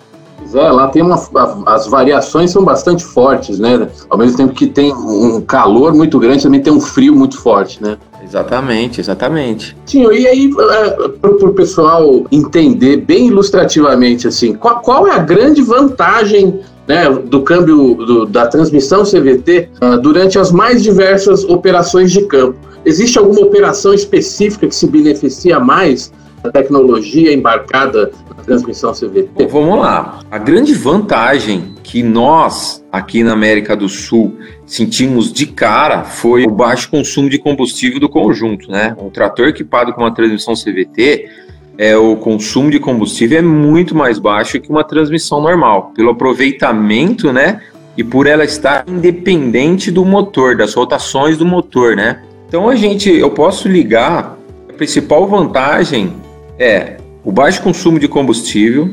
É, 0.54 0.70
lá 0.70 0.88
tem 0.88 1.02
uma, 1.02 1.20
as 1.66 1.86
variações 1.86 2.50
são 2.50 2.64
bastante 2.64 3.04
fortes, 3.04 3.58
né? 3.58 3.88
Ao 4.08 4.16
mesmo 4.16 4.38
tempo 4.38 4.54
que 4.54 4.66
tem 4.66 4.92
um 4.94 5.42
calor 5.42 5.92
muito 5.92 6.18
grande, 6.18 6.44
também 6.44 6.62
tem 6.62 6.72
um 6.72 6.80
frio 6.80 7.14
muito 7.14 7.38
forte, 7.38 7.82
né? 7.82 7.98
Exatamente, 8.22 9.00
exatamente. 9.00 9.76
Sim, 9.84 10.10
e 10.12 10.26
aí, 10.26 10.50
uh, 10.50 11.10
para 11.10 11.30
o 11.30 11.52
pessoal 11.52 12.24
entender 12.32 12.98
bem 12.98 13.26
ilustrativamente, 13.26 14.26
assim, 14.26 14.54
qual, 14.54 14.80
qual 14.80 15.06
é 15.06 15.12
a 15.12 15.18
grande 15.18 15.60
vantagem 15.60 16.60
né, 16.86 17.08
do 17.10 17.42
câmbio 17.42 17.94
do, 17.94 18.26
da 18.26 18.46
transmissão 18.46 19.02
CVT 19.02 19.70
uh, 19.82 19.98
durante 20.00 20.38
as 20.38 20.52
mais 20.52 20.82
diversas 20.82 21.44
operações 21.44 22.12
de 22.12 22.26
campo? 22.26 22.58
Existe 22.84 23.18
alguma 23.18 23.40
operação 23.40 23.94
específica 23.94 24.66
que 24.66 24.74
se 24.74 24.86
beneficia 24.86 25.58
mais 25.58 26.12
da 26.42 26.52
tecnologia 26.52 27.32
embarcada 27.32 28.10
na 28.36 28.42
transmissão 28.44 28.92
CVT? 28.92 29.30
Bom, 29.34 29.48
vamos 29.48 29.78
lá. 29.78 30.20
A 30.30 30.36
grande 30.36 30.74
vantagem 30.74 31.74
que 31.82 32.02
nós, 32.02 32.84
aqui 32.92 33.24
na 33.24 33.32
América 33.32 33.74
do 33.74 33.88
Sul, 33.88 34.36
sentimos 34.66 35.32
de 35.32 35.46
cara 35.46 36.04
foi 36.04 36.44
o 36.44 36.50
baixo 36.50 36.90
consumo 36.90 37.30
de 37.30 37.38
combustível 37.38 37.98
do 37.98 38.10
conjunto. 38.10 38.70
Né? 38.70 38.94
Um 39.00 39.08
trator 39.08 39.48
equipado 39.48 39.94
com 39.94 40.02
uma 40.02 40.14
transmissão 40.14 40.52
CVT, 40.52 41.30
é, 41.76 41.97
o 41.97 42.16
consumo 42.16 42.71
de 42.71 42.78
combustível 42.78 43.38
é 43.38 43.43
muito 43.43 43.95
mais 43.95 44.19
baixo 44.19 44.61
que 44.61 44.71
uma 44.71 44.85
transmissão 44.85 45.40
normal, 45.40 45.93
pelo 45.95 46.11
aproveitamento 46.11 47.33
né, 47.33 47.61
e 47.97 48.04
por 48.04 48.26
ela 48.26 48.45
estar 48.45 48.85
independente 48.87 49.90
do 49.90 50.04
motor, 50.04 50.57
das 50.57 50.75
rotações 50.75 51.37
do 51.37 51.47
motor, 51.47 51.97
né? 51.97 52.23
Então 52.49 52.69
a 52.69 52.76
gente, 52.76 53.11
eu 53.11 53.31
posso 53.31 53.69
ligar. 53.69 54.38
A 54.69 54.73
principal 54.73 55.26
vantagem 55.26 56.12
é 56.59 56.97
o 57.25 57.31
baixo 57.31 57.62
consumo 57.62 57.99
de 57.99 58.09
combustível. 58.09 58.90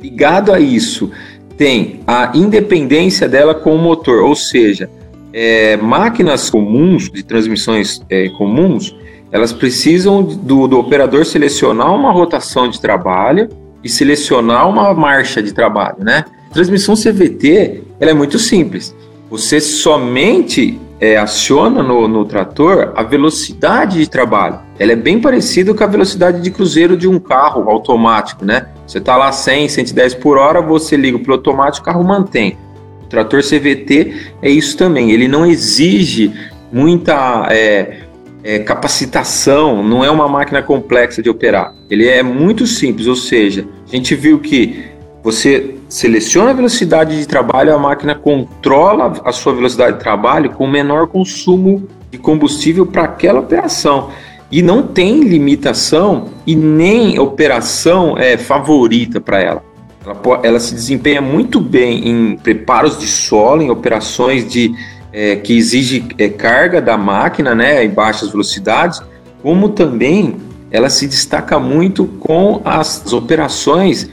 Ligado 0.00 0.52
a 0.52 0.60
isso, 0.60 1.10
tem 1.56 2.00
a 2.06 2.32
independência 2.34 3.28
dela 3.28 3.54
com 3.54 3.74
o 3.74 3.78
motor, 3.78 4.22
ou 4.22 4.36
seja, 4.36 4.88
é, 5.32 5.76
máquinas 5.76 6.50
comuns 6.50 7.10
de 7.10 7.22
transmissões 7.22 8.00
é, 8.08 8.28
comuns, 8.30 8.94
elas 9.30 9.52
precisam 9.52 10.22
do, 10.22 10.66
do 10.66 10.78
operador 10.78 11.24
selecionar 11.24 11.92
uma 11.94 12.12
rotação 12.12 12.68
de 12.68 12.80
trabalho 12.80 13.48
e 13.82 13.88
selecionar 13.88 14.68
uma 14.68 14.92
marcha 14.94 15.42
de 15.42 15.52
trabalho, 15.52 15.96
né? 16.00 16.24
Transmissão 16.52 16.94
CVT 16.94 17.82
ela 18.00 18.10
é 18.10 18.14
muito 18.14 18.38
simples. 18.38 18.94
Você 19.30 19.60
somente 19.60 20.80
é, 21.00 21.16
aciona 21.16 21.82
no, 21.82 22.08
no, 22.08 22.24
trator 22.24 22.92
a 22.96 23.02
velocidade 23.02 23.98
de 23.98 24.08
trabalho. 24.08 24.58
Ela 24.78 24.92
é 24.92 24.96
bem 24.96 25.20
parecida 25.20 25.74
com 25.74 25.84
a 25.84 25.86
velocidade 25.86 26.40
de 26.40 26.50
cruzeiro 26.50 26.96
de 26.96 27.06
um 27.06 27.18
carro 27.18 27.68
automático, 27.68 28.44
né? 28.44 28.66
Você 28.86 28.98
está 28.98 29.16
lá 29.16 29.32
100, 29.32 29.68
110 29.68 30.14
por 30.14 30.38
hora, 30.38 30.60
você 30.60 30.96
liga 30.96 31.18
para 31.18 31.32
o 31.32 31.34
automático, 31.34 31.82
o 31.82 31.92
carro 31.92 32.04
mantém. 32.04 32.56
O 33.02 33.06
trator 33.06 33.42
CVT 33.42 34.32
é 34.40 34.50
isso 34.50 34.76
também. 34.76 35.10
Ele 35.10 35.28
não 35.28 35.44
exige 35.44 36.32
muita 36.72 37.48
é, 37.50 38.05
é, 38.46 38.60
capacitação, 38.60 39.82
não 39.82 40.04
é 40.04 40.10
uma 40.10 40.28
máquina 40.28 40.62
complexa 40.62 41.20
de 41.20 41.28
operar. 41.28 41.74
Ele 41.90 42.06
é 42.06 42.22
muito 42.22 42.64
simples, 42.64 43.08
ou 43.08 43.16
seja, 43.16 43.66
a 43.92 43.96
gente 43.96 44.14
viu 44.14 44.38
que 44.38 44.84
você 45.20 45.74
seleciona 45.88 46.50
a 46.50 46.54
velocidade 46.54 47.18
de 47.18 47.26
trabalho, 47.26 47.74
a 47.74 47.78
máquina 47.78 48.14
controla 48.14 49.20
a 49.24 49.32
sua 49.32 49.52
velocidade 49.52 49.94
de 49.94 49.98
trabalho 49.98 50.50
com 50.50 50.64
menor 50.64 51.08
consumo 51.08 51.88
de 52.08 52.18
combustível 52.18 52.86
para 52.86 53.02
aquela 53.02 53.40
operação. 53.40 54.10
E 54.48 54.62
não 54.62 54.80
tem 54.80 55.22
limitação 55.24 56.28
e 56.46 56.54
nem 56.54 57.18
operação 57.18 58.16
é, 58.16 58.36
favorita 58.36 59.20
para 59.20 59.40
ela. 59.40 59.64
ela. 60.04 60.40
Ela 60.44 60.60
se 60.60 60.72
desempenha 60.72 61.20
muito 61.20 61.60
bem 61.60 62.08
em 62.08 62.36
preparos 62.36 62.96
de 62.96 63.08
solo, 63.08 63.60
em 63.60 63.70
operações 63.70 64.48
de, 64.48 64.72
é, 65.12 65.36
que 65.36 65.56
exige 65.56 66.06
é, 66.18 66.28
carga 66.28 66.80
da 66.80 66.96
máquina 66.96 67.54
né, 67.54 67.84
em 67.84 67.90
baixas 67.90 68.30
velocidades, 68.30 69.02
como 69.42 69.70
também 69.70 70.36
ela 70.70 70.90
se 70.90 71.06
destaca 71.06 71.58
muito 71.58 72.06
com 72.20 72.60
as 72.64 73.12
operações 73.12 74.10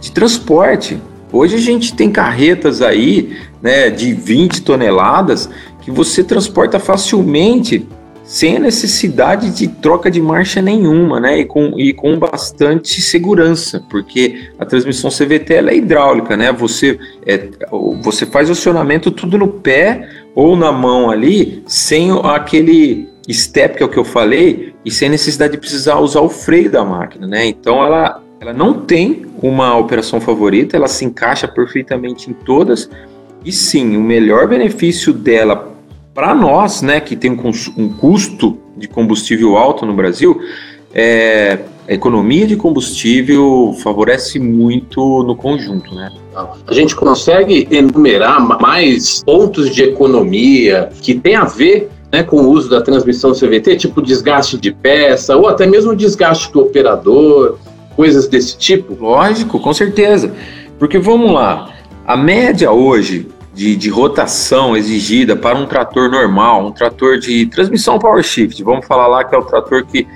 de 0.00 0.12
transporte. 0.12 1.00
Hoje 1.32 1.56
a 1.56 1.60
gente 1.60 1.94
tem 1.94 2.10
carretas 2.10 2.80
aí 2.80 3.36
né, 3.60 3.90
de 3.90 4.14
20 4.14 4.62
toneladas 4.62 5.48
que 5.82 5.90
você 5.90 6.22
transporta 6.22 6.78
facilmente 6.78 7.86
sem 8.26 8.56
a 8.56 8.60
necessidade 8.60 9.50
de 9.50 9.68
troca 9.68 10.10
de 10.10 10.20
marcha 10.20 10.60
nenhuma, 10.60 11.20
né? 11.20 11.38
E 11.38 11.44
com, 11.44 11.78
e 11.78 11.92
com 11.92 12.18
bastante 12.18 13.00
segurança, 13.00 13.84
porque 13.88 14.50
a 14.58 14.64
transmissão 14.64 15.10
CVT 15.10 15.54
é 15.54 15.76
hidráulica, 15.76 16.36
né? 16.36 16.50
Você, 16.50 16.98
é, 17.24 17.48
você 18.02 18.26
faz 18.26 18.48
o 18.48 18.52
acionamento 18.52 19.12
tudo 19.12 19.38
no 19.38 19.46
pé 19.46 20.08
ou 20.36 20.54
na 20.54 20.70
mão 20.70 21.10
ali, 21.10 21.64
sem 21.66 22.10
aquele 22.22 23.08
step 23.28 23.78
que 23.78 23.82
é 23.82 23.86
o 23.86 23.88
que 23.88 23.96
eu 23.96 24.04
falei, 24.04 24.74
e 24.84 24.90
sem 24.90 25.08
necessidade 25.08 25.52
de 25.52 25.58
precisar 25.58 25.98
usar 25.98 26.20
o 26.20 26.28
freio 26.28 26.70
da 26.70 26.84
máquina, 26.84 27.26
né? 27.26 27.46
Então 27.46 27.82
ela, 27.82 28.22
ela 28.38 28.52
não 28.52 28.74
tem 28.74 29.24
uma 29.42 29.74
operação 29.78 30.20
favorita, 30.20 30.76
ela 30.76 30.88
se 30.88 31.06
encaixa 31.06 31.48
perfeitamente 31.48 32.30
em 32.30 32.34
todas. 32.34 32.90
E 33.42 33.50
sim, 33.50 33.96
o 33.96 34.00
melhor 34.00 34.46
benefício 34.46 35.10
dela 35.12 35.74
para 36.12 36.34
nós, 36.34 36.82
né, 36.82 37.00
que 37.00 37.16
tem 37.16 37.30
um, 37.30 37.52
um, 37.76 37.88
custo 37.88 38.58
de 38.76 38.88
combustível 38.88 39.56
alto 39.56 39.84
no 39.84 39.94
Brasil, 39.94 40.40
é, 40.94 41.60
a 41.88 41.92
economia 41.94 42.46
de 42.46 42.56
combustível 42.56 43.74
favorece 43.82 44.38
muito 44.38 45.22
no 45.22 45.36
conjunto, 45.36 45.94
né? 45.94 46.10
A 46.66 46.74
gente 46.74 46.94
consegue 46.94 47.66
enumerar 47.70 48.40
mais 48.60 49.22
pontos 49.24 49.74
de 49.74 49.84
economia 49.84 50.90
que 51.00 51.14
tem 51.14 51.36
a 51.36 51.44
ver 51.44 51.88
né, 52.12 52.22
com 52.22 52.38
o 52.38 52.50
uso 52.50 52.68
da 52.68 52.80
transmissão 52.80 53.32
CVT, 53.32 53.76
tipo 53.76 54.02
desgaste 54.02 54.58
de 54.58 54.72
peça 54.72 55.36
ou 55.36 55.48
até 55.48 55.66
mesmo 55.66 55.94
desgaste 55.94 56.52
do 56.52 56.60
operador, 56.60 57.58
coisas 57.94 58.28
desse 58.28 58.58
tipo? 58.58 58.96
Lógico, 59.00 59.60
com 59.60 59.72
certeza. 59.72 60.34
Porque 60.78 60.98
vamos 60.98 61.32
lá, 61.32 61.72
a 62.06 62.16
média 62.16 62.70
hoje 62.70 63.28
de, 63.54 63.74
de, 63.74 63.88
rotação 63.88 64.76
exigida 64.76 65.34
para 65.34 65.56
um 65.56 65.66
trator 65.66 66.10
normal, 66.10 66.66
um 66.66 66.72
trator 66.72 67.18
de 67.18 67.46
transmissão 67.46 67.98
power 67.98 68.22
shift, 68.22 68.62
vamos 68.62 68.86
falar 68.86 69.06
lá 69.06 69.24
que 69.24 69.34
é 69.34 69.38
o 69.38 69.44
trator 69.44 69.86
que, 69.86 70.06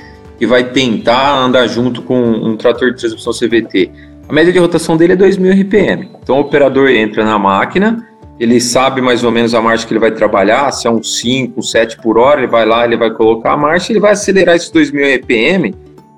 que 0.40 0.47
vai 0.47 0.64
tentar 0.64 1.37
andar 1.37 1.68
junto 1.68 2.02
com 2.02 2.18
um 2.18 2.56
trator 2.56 2.90
de 2.90 2.99
transmissão 2.99 3.32
CVT. 3.32 3.92
A 4.28 4.32
média 4.32 4.52
de 4.52 4.59
rotação 4.59 4.97
dele 4.97 5.12
é 5.12 5.16
2.000 5.16 5.62
RPM. 5.62 6.11
Então 6.20 6.38
o 6.38 6.40
operador 6.40 6.90
entra 6.90 7.25
na 7.25 7.38
máquina, 7.38 8.09
ele 8.40 8.61
sabe 8.61 9.00
mais 9.00 9.23
ou 9.23 9.30
menos 9.30 9.54
a 9.54 9.61
marcha 9.62 9.87
que 9.87 9.92
ele 9.92 10.00
vai 10.00 10.11
trabalhar, 10.11 10.73
se 10.73 10.88
é 10.88 10.90
um 10.90 11.02
5, 11.02 11.61
um 11.61 11.62
7 11.62 11.99
por 11.99 12.18
hora, 12.18 12.40
ele 12.40 12.50
vai 12.50 12.66
lá, 12.66 12.85
ele 12.85 12.97
vai 12.97 13.11
colocar 13.11 13.52
a 13.52 13.56
marcha, 13.56 13.92
ele 13.92 14.00
vai 14.00 14.12
acelerar 14.12 14.56
esses 14.56 14.73
2.000 14.73 15.20
RPM 15.20 15.75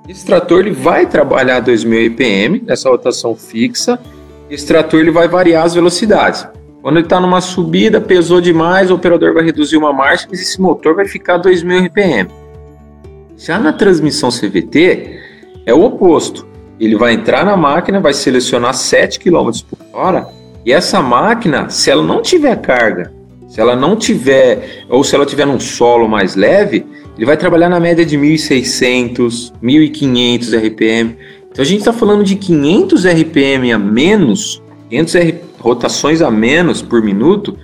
esse 0.08 0.26
trator 0.26 0.60
ele 0.60 0.72
vai 0.72 1.06
trabalhar 1.06 1.62
2.000 1.62 2.08
RPM 2.08 2.62
nessa 2.66 2.90
rotação 2.90 3.36
fixa. 3.36 3.98
Esse 4.50 4.66
trator 4.66 5.00
ele 5.00 5.12
vai 5.12 5.28
variar 5.28 5.64
as 5.64 5.74
velocidades. 5.74 6.46
Quando 6.82 6.96
ele 6.96 7.06
está 7.06 7.20
numa 7.20 7.40
subida, 7.40 8.00
pesou 8.00 8.40
demais, 8.40 8.90
o 8.90 8.94
operador 8.94 9.32
vai 9.32 9.44
reduzir 9.44 9.76
uma 9.76 9.92
marcha, 9.92 10.26
mas 10.28 10.40
esse 10.40 10.60
motor 10.60 10.96
vai 10.96 11.06
ficar 11.06 11.38
2.000 11.38 11.86
RPM. 11.86 12.28
Já 13.44 13.58
na 13.58 13.72
transmissão 13.72 14.30
CVT, 14.30 15.18
é 15.66 15.74
o 15.74 15.82
oposto. 15.82 16.46
Ele 16.78 16.94
vai 16.94 17.12
entrar 17.12 17.44
na 17.44 17.56
máquina, 17.56 17.98
vai 17.98 18.14
selecionar 18.14 18.72
7 18.72 19.18
km 19.18 19.50
por 19.68 19.78
hora, 19.92 20.28
e 20.64 20.72
essa 20.72 21.02
máquina, 21.02 21.68
se 21.68 21.90
ela 21.90 22.04
não 22.04 22.22
tiver 22.22 22.54
carga, 22.60 23.12
se 23.48 23.60
ela 23.60 23.74
não 23.74 23.96
tiver, 23.96 24.84
ou 24.88 25.02
se 25.02 25.16
ela 25.16 25.26
tiver 25.26 25.44
num 25.44 25.58
solo 25.58 26.08
mais 26.08 26.36
leve, 26.36 26.86
ele 27.16 27.26
vai 27.26 27.36
trabalhar 27.36 27.68
na 27.68 27.80
média 27.80 28.06
de 28.06 28.16
1.600, 28.16 29.52
1.500 29.60 30.56
RPM. 30.56 31.16
Então 31.50 31.62
a 31.62 31.66
gente 31.66 31.80
está 31.80 31.92
falando 31.92 32.22
de 32.22 32.36
500 32.36 33.04
RPM 33.04 33.72
a 33.72 33.78
menos, 33.78 34.62
500 34.88 35.14
R 35.16 35.34
rotações 35.58 36.22
a 36.22 36.30
menos 36.30 36.80
por 36.80 37.02
minuto, 37.02 37.58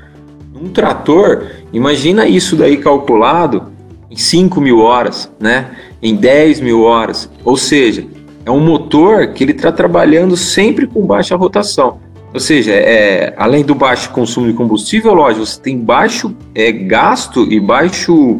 num 0.52 0.70
trator. 0.70 1.46
Imagina 1.72 2.26
isso 2.26 2.56
daí 2.56 2.78
calculado 2.78 3.77
em 4.10 4.16
5 4.16 4.60
mil 4.60 4.80
horas, 4.80 5.30
né? 5.38 5.70
em 6.02 6.14
10 6.14 6.60
mil 6.60 6.82
horas. 6.82 7.30
Ou 7.44 7.56
seja, 7.56 8.06
é 8.44 8.50
um 8.50 8.60
motor 8.60 9.28
que 9.28 9.44
ele 9.44 9.52
está 9.52 9.70
trabalhando 9.70 10.36
sempre 10.36 10.86
com 10.86 11.06
baixa 11.06 11.36
rotação. 11.36 11.98
Ou 12.32 12.40
seja, 12.40 12.72
é, 12.72 13.34
além 13.36 13.64
do 13.64 13.74
baixo 13.74 14.10
consumo 14.10 14.46
de 14.46 14.52
combustível, 14.52 15.14
lógico, 15.14 15.46
você 15.46 15.60
tem 15.60 15.78
baixo 15.78 16.34
é, 16.54 16.70
gasto 16.70 17.50
e 17.50 17.58
baixo 17.58 18.38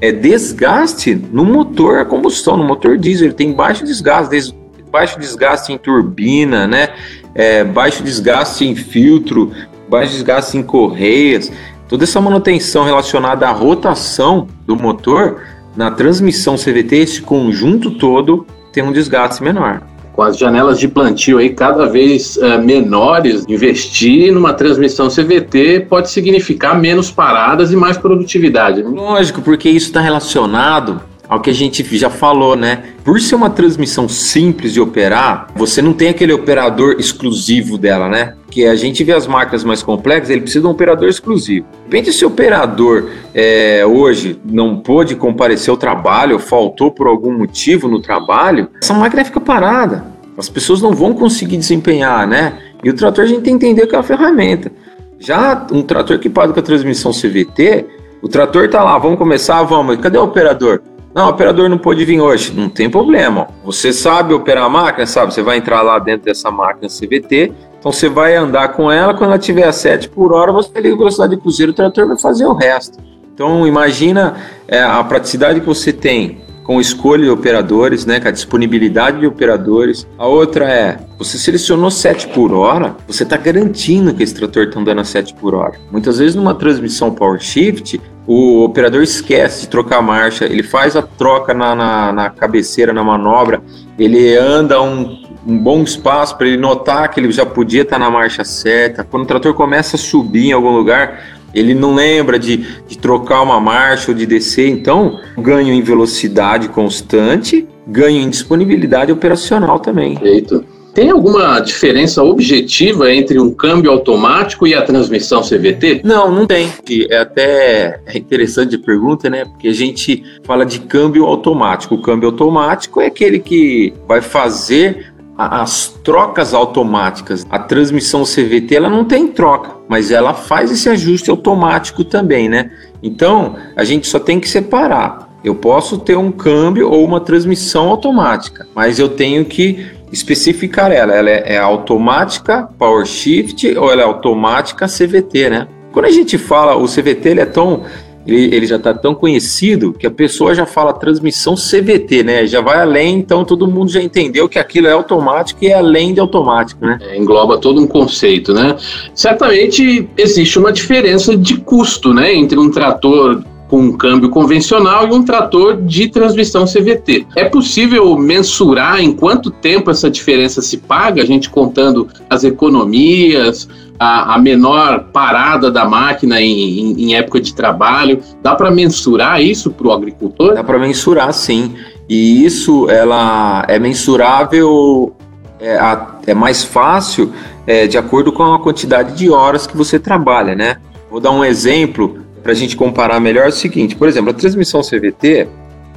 é, 0.00 0.10
desgaste 0.10 1.14
no 1.14 1.44
motor 1.44 1.98
a 1.98 2.04
combustão, 2.04 2.56
no 2.56 2.64
motor 2.64 2.96
diesel. 2.96 3.26
Ele 3.26 3.34
tem 3.34 3.52
baixo 3.52 3.84
desgaste, 3.84 4.54
baixo 4.90 5.18
desgaste 5.18 5.72
em 5.72 5.78
turbina, 5.78 6.66
né? 6.66 6.88
É, 7.34 7.62
baixo 7.62 8.02
desgaste 8.02 8.64
em 8.64 8.74
filtro, 8.74 9.52
baixo 9.88 10.12
desgaste 10.12 10.56
em 10.56 10.62
correias. 10.62 11.52
Toda 11.88 12.04
essa 12.04 12.20
manutenção 12.20 12.84
relacionada 12.84 13.48
à 13.48 13.52
rotação 13.52 14.48
do 14.66 14.76
motor 14.76 15.42
na 15.76 15.90
transmissão 15.90 16.56
CVT, 16.56 16.96
esse 16.96 17.22
conjunto 17.22 17.92
todo 17.92 18.46
tem 18.72 18.82
um 18.82 18.92
desgaste 18.92 19.42
menor 19.42 19.82
com 20.16 20.22
as 20.22 20.38
janelas 20.38 20.80
de 20.80 20.88
plantio 20.88 21.36
aí 21.36 21.50
cada 21.50 21.84
vez 21.84 22.38
uh, 22.38 22.58
menores, 22.58 23.44
investir 23.46 24.32
numa 24.32 24.54
transmissão 24.54 25.08
CVT 25.08 25.86
pode 25.90 26.10
significar 26.10 26.80
menos 26.80 27.10
paradas 27.10 27.70
e 27.70 27.76
mais 27.76 27.98
produtividade. 27.98 28.82
Né? 28.82 28.88
Lógico, 28.88 29.42
porque 29.42 29.68
isso 29.68 29.88
está 29.88 30.00
relacionado 30.00 31.02
ao 31.28 31.40
que 31.40 31.50
a 31.50 31.52
gente 31.52 31.84
já 31.98 32.08
falou, 32.08 32.56
né? 32.56 32.84
Por 33.04 33.20
ser 33.20 33.34
uma 33.34 33.50
transmissão 33.50 34.08
simples 34.08 34.72
de 34.72 34.80
operar, 34.80 35.48
você 35.54 35.82
não 35.82 35.92
tem 35.92 36.08
aquele 36.08 36.32
operador 36.32 36.96
exclusivo 36.98 37.76
dela, 37.76 38.08
né? 38.08 38.34
Que 38.56 38.64
a 38.64 38.74
gente 38.74 39.04
vê 39.04 39.12
as 39.12 39.26
máquinas 39.26 39.62
mais 39.64 39.82
complexas, 39.82 40.30
ele 40.30 40.40
precisa 40.40 40.62
de 40.62 40.66
um 40.66 40.70
operador 40.70 41.10
exclusivo. 41.10 41.66
Depende 41.84 42.10
se 42.10 42.24
o 42.24 42.28
operador 42.28 43.10
é, 43.34 43.84
hoje 43.84 44.40
não 44.42 44.78
pôde 44.78 45.14
comparecer 45.14 45.70
ao 45.70 45.76
trabalho, 45.76 46.38
faltou 46.38 46.90
por 46.90 47.06
algum 47.06 47.36
motivo 47.36 47.86
no 47.86 48.00
trabalho, 48.00 48.70
essa 48.82 48.94
máquina 48.94 49.22
fica 49.26 49.42
parada. 49.42 50.06
As 50.38 50.48
pessoas 50.48 50.80
não 50.80 50.94
vão 50.94 51.12
conseguir 51.12 51.58
desempenhar, 51.58 52.26
né? 52.26 52.56
E 52.82 52.88
o 52.88 52.94
trator 52.94 53.24
a 53.24 53.28
gente 53.28 53.42
tem 53.42 53.58
que 53.58 53.66
entender 53.66 53.86
que 53.86 53.94
é 53.94 53.98
uma 53.98 54.02
ferramenta. 54.02 54.72
Já 55.18 55.66
um 55.70 55.82
trator 55.82 56.16
equipado 56.16 56.54
com 56.54 56.60
a 56.60 56.62
transmissão 56.62 57.12
CVT, 57.12 57.84
o 58.22 58.28
trator 58.28 58.70
tá 58.70 58.82
lá, 58.82 58.96
vamos 58.96 59.18
começar, 59.18 59.62
vamos. 59.64 59.98
Cadê 59.98 60.16
o 60.16 60.24
operador? 60.24 60.80
Não, 61.16 61.28
o 61.28 61.30
operador 61.30 61.66
não 61.70 61.78
pode 61.78 62.04
vir 62.04 62.20
hoje. 62.20 62.52
Não 62.54 62.68
tem 62.68 62.90
problema. 62.90 63.48
Você 63.64 63.90
sabe 63.90 64.34
operar 64.34 64.64
a 64.64 64.68
máquina, 64.68 65.06
sabe? 65.06 65.32
Você 65.32 65.40
vai 65.40 65.56
entrar 65.56 65.80
lá 65.80 65.98
dentro 65.98 66.26
dessa 66.26 66.50
máquina 66.50 66.88
CVT. 66.88 67.54
Então 67.78 67.90
você 67.90 68.06
vai 68.06 68.36
andar 68.36 68.74
com 68.74 68.92
ela. 68.92 69.14
Quando 69.14 69.30
ela 69.30 69.38
tiver 69.38 69.66
a 69.66 69.72
7 69.72 70.10
por 70.10 70.34
hora, 70.34 70.52
você 70.52 70.78
liga 70.78 70.94
a 70.94 70.98
velocidade 70.98 71.34
de 71.34 71.40
cruzeiro, 71.40 71.72
o 71.72 71.74
trator 71.74 72.06
vai 72.06 72.18
fazer 72.18 72.44
o 72.44 72.52
resto. 72.52 72.98
Então 73.32 73.66
imagina 73.66 74.36
é, 74.68 74.82
a 74.82 75.02
praticidade 75.04 75.60
que 75.60 75.66
você 75.66 75.90
tem 75.90 76.42
com 76.62 76.78
escolha 76.80 77.24
de 77.24 77.30
operadores, 77.30 78.04
né, 78.04 78.20
com 78.20 78.28
a 78.28 78.30
disponibilidade 78.30 79.20
de 79.20 79.26
operadores. 79.26 80.06
A 80.18 80.26
outra 80.26 80.70
é, 80.70 80.98
você 81.16 81.38
selecionou 81.38 81.90
7 81.90 82.28
por 82.28 82.52
hora, 82.52 82.94
você 83.06 83.22
está 83.22 83.38
garantindo 83.38 84.12
que 84.12 84.22
esse 84.22 84.34
trator 84.34 84.64
está 84.64 84.80
andando 84.80 85.00
a 85.00 85.04
7 85.04 85.32
por 85.34 85.54
hora. 85.54 85.74
Muitas 85.90 86.18
vezes 86.18 86.34
numa 86.34 86.54
transmissão 86.54 87.10
power 87.10 87.40
shift, 87.40 87.98
o 88.26 88.64
operador 88.64 89.02
esquece 89.02 89.62
de 89.62 89.68
trocar 89.68 89.98
a 89.98 90.02
marcha, 90.02 90.44
ele 90.44 90.62
faz 90.62 90.96
a 90.96 91.02
troca 91.02 91.54
na, 91.54 91.74
na, 91.74 92.12
na 92.12 92.30
cabeceira, 92.30 92.92
na 92.92 93.04
manobra, 93.04 93.62
ele 93.98 94.36
anda 94.36 94.82
um, 94.82 95.22
um 95.46 95.56
bom 95.56 95.82
espaço 95.82 96.36
para 96.36 96.48
ele 96.48 96.56
notar 96.56 97.08
que 97.10 97.20
ele 97.20 97.30
já 97.30 97.46
podia 97.46 97.82
estar 97.82 97.98
tá 97.98 98.04
na 98.04 98.10
marcha 98.10 98.44
certa. 98.44 99.04
Quando 99.04 99.22
o 99.22 99.26
trator 99.26 99.54
começa 99.54 99.96
a 99.96 99.98
subir 99.98 100.48
em 100.48 100.52
algum 100.52 100.70
lugar, 100.70 101.20
ele 101.54 101.72
não 101.72 101.94
lembra 101.94 102.38
de, 102.38 102.66
de 102.86 102.98
trocar 102.98 103.42
uma 103.42 103.60
marcha 103.60 104.10
ou 104.10 104.16
de 104.16 104.26
descer, 104.26 104.68
então 104.68 105.20
ganho 105.38 105.72
em 105.72 105.80
velocidade 105.80 106.68
constante, 106.68 107.66
ganho 107.86 108.20
em 108.20 108.28
disponibilidade 108.28 109.12
operacional 109.12 109.78
também. 109.78 110.16
Perfeito. 110.16 110.75
Tem 110.96 111.10
alguma 111.10 111.60
diferença 111.60 112.22
objetiva 112.24 113.12
entre 113.12 113.38
um 113.38 113.52
câmbio 113.52 113.90
automático 113.90 114.66
e 114.66 114.74
a 114.74 114.80
transmissão 114.80 115.42
CVT? 115.42 116.00
Não, 116.02 116.32
não 116.32 116.46
tem. 116.46 116.72
É 117.10 117.18
até 117.18 118.00
interessante 118.14 118.76
a 118.76 118.78
pergunta, 118.78 119.28
né? 119.28 119.44
Porque 119.44 119.68
a 119.68 119.74
gente 119.74 120.24
fala 120.42 120.64
de 120.64 120.80
câmbio 120.80 121.26
automático. 121.26 121.96
O 121.96 122.00
câmbio 122.00 122.30
automático 122.30 122.98
é 122.98 123.08
aquele 123.08 123.38
que 123.38 123.92
vai 124.08 124.22
fazer 124.22 125.12
as 125.36 125.88
trocas 126.02 126.54
automáticas. 126.54 127.46
A 127.50 127.58
transmissão 127.58 128.22
CVT 128.22 128.76
ela 128.76 128.88
não 128.88 129.04
tem 129.04 129.28
troca, 129.28 129.76
mas 129.86 130.10
ela 130.10 130.32
faz 130.32 130.70
esse 130.70 130.88
ajuste 130.88 131.30
automático 131.30 132.04
também, 132.04 132.48
né? 132.48 132.70
Então 133.02 133.54
a 133.76 133.84
gente 133.84 134.06
só 134.06 134.18
tem 134.18 134.40
que 134.40 134.48
separar. 134.48 135.26
Eu 135.44 135.54
posso 135.54 135.98
ter 135.98 136.16
um 136.16 136.32
câmbio 136.32 136.90
ou 136.90 137.04
uma 137.04 137.20
transmissão 137.20 137.88
automática, 137.90 138.66
mas 138.74 138.98
eu 138.98 139.10
tenho 139.10 139.44
que 139.44 139.94
especificar 140.12 140.92
ela. 140.92 141.14
Ela 141.14 141.30
é, 141.30 141.54
é 141.54 141.58
automática 141.58 142.68
Power 142.78 143.06
Shift 143.06 143.76
ou 143.76 143.90
ela 143.90 144.02
é 144.02 144.04
automática 144.04 144.86
CVT, 144.86 145.50
né? 145.50 145.68
Quando 145.92 146.06
a 146.06 146.10
gente 146.10 146.36
fala 146.36 146.76
o 146.76 146.86
CVT, 146.86 147.28
ele 147.28 147.40
é 147.40 147.46
tão 147.46 147.84
ele, 148.26 148.54
ele 148.54 148.66
já 148.66 148.76
está 148.76 148.92
tão 148.92 149.14
conhecido 149.14 149.92
que 149.92 150.06
a 150.06 150.10
pessoa 150.10 150.54
já 150.54 150.66
fala 150.66 150.92
transmissão 150.92 151.54
CVT, 151.54 152.24
né? 152.24 152.46
Já 152.46 152.60
vai 152.60 152.78
além, 152.78 153.18
então 153.18 153.44
todo 153.44 153.68
mundo 153.68 153.90
já 153.90 154.02
entendeu 154.02 154.48
que 154.48 154.58
aquilo 154.58 154.88
é 154.88 154.92
automático 154.92 155.64
e 155.64 155.68
é 155.68 155.74
além 155.74 156.12
de 156.12 156.20
automático, 156.20 156.84
né? 156.84 156.98
É, 157.00 157.16
engloba 157.16 157.56
todo 157.58 157.80
um 157.80 157.86
conceito, 157.86 158.52
né? 158.52 158.76
Certamente 159.14 160.08
existe 160.16 160.58
uma 160.58 160.72
diferença 160.72 161.36
de 161.36 161.58
custo, 161.58 162.12
né, 162.12 162.34
entre 162.34 162.58
um 162.58 162.70
trator 162.70 163.42
com 163.68 163.80
um 163.80 163.92
câmbio 163.92 164.30
convencional 164.30 165.08
e 165.08 165.12
um 165.12 165.22
trator 165.22 165.82
de 165.82 166.08
transmissão 166.08 166.64
CVT. 166.64 167.26
É 167.34 167.44
possível 167.44 168.16
mensurar 168.16 169.00
em 169.00 169.12
quanto 169.12 169.50
tempo 169.50 169.90
essa 169.90 170.10
diferença 170.10 170.62
se 170.62 170.78
paga, 170.78 171.22
a 171.22 171.26
gente 171.26 171.50
contando 171.50 172.08
as 172.30 172.44
economias, 172.44 173.68
a, 173.98 174.34
a 174.34 174.38
menor 174.38 175.08
parada 175.12 175.70
da 175.70 175.84
máquina 175.84 176.40
em, 176.40 176.80
em, 176.80 177.04
em 177.04 177.14
época 177.16 177.40
de 177.40 177.54
trabalho? 177.54 178.20
Dá 178.42 178.54
para 178.54 178.70
mensurar 178.70 179.42
isso 179.42 179.70
para 179.70 179.88
o 179.88 179.92
agricultor? 179.92 180.54
Dá 180.54 180.62
para 180.62 180.78
mensurar, 180.78 181.32
sim. 181.32 181.74
E 182.08 182.44
isso 182.44 182.88
ela 182.88 183.64
é 183.68 183.78
mensurável, 183.78 185.14
é, 185.60 185.78
é 186.26 186.34
mais 186.34 186.62
fácil 186.62 187.32
é, 187.66 187.86
de 187.86 187.98
acordo 187.98 188.30
com 188.30 188.54
a 188.54 188.60
quantidade 188.60 189.16
de 189.16 189.28
horas 189.28 189.66
que 189.66 189.76
você 189.76 189.98
trabalha, 189.98 190.54
né? 190.54 190.76
Vou 191.10 191.20
dar 191.20 191.30
um 191.30 191.44
exemplo 191.44 192.25
para 192.46 192.52
a 192.52 192.54
gente 192.54 192.76
comparar 192.76 193.18
melhor. 193.18 193.46
É 193.46 193.48
o 193.48 193.52
seguinte, 193.52 193.96
por 193.96 194.06
exemplo, 194.06 194.30
a 194.30 194.32
transmissão 194.32 194.80
CVT, 194.80 195.48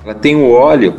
ela 0.04 0.16
tem 0.16 0.36
o 0.36 0.50
óleo 0.50 0.96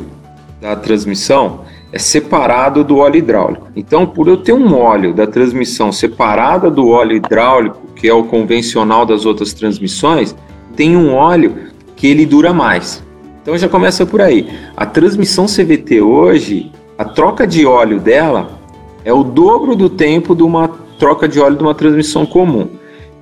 da 0.60 0.76
transmissão 0.76 1.62
é 1.92 1.98
separado 1.98 2.84
do 2.84 2.98
óleo 2.98 3.16
hidráulico. 3.16 3.66
Então, 3.74 4.06
por 4.06 4.28
eu 4.28 4.36
ter 4.36 4.52
um 4.52 4.78
óleo 4.78 5.12
da 5.12 5.26
transmissão 5.26 5.90
separada 5.90 6.70
do 6.70 6.90
óleo 6.90 7.16
hidráulico, 7.16 7.80
que 7.96 8.06
é 8.06 8.14
o 8.14 8.22
convencional 8.22 9.04
das 9.04 9.26
outras 9.26 9.52
transmissões, 9.52 10.36
tem 10.76 10.96
um 10.96 11.12
óleo 11.12 11.56
que 11.96 12.06
ele 12.06 12.24
dura 12.24 12.52
mais. 12.52 13.02
Então 13.42 13.58
já 13.58 13.68
começa 13.68 14.06
por 14.06 14.20
aí. 14.20 14.48
A 14.76 14.86
transmissão 14.86 15.46
CVT 15.46 16.00
hoje, 16.00 16.70
a 16.96 17.04
troca 17.04 17.44
de 17.44 17.66
óleo 17.66 17.98
dela 17.98 18.56
é 19.04 19.12
o 19.12 19.24
dobro 19.24 19.74
do 19.74 19.90
tempo 19.90 20.36
de 20.36 20.44
uma 20.44 20.68
troca 20.96 21.26
de 21.26 21.40
óleo 21.40 21.56
de 21.56 21.62
uma 21.64 21.74
transmissão 21.74 22.24
comum. 22.24 22.68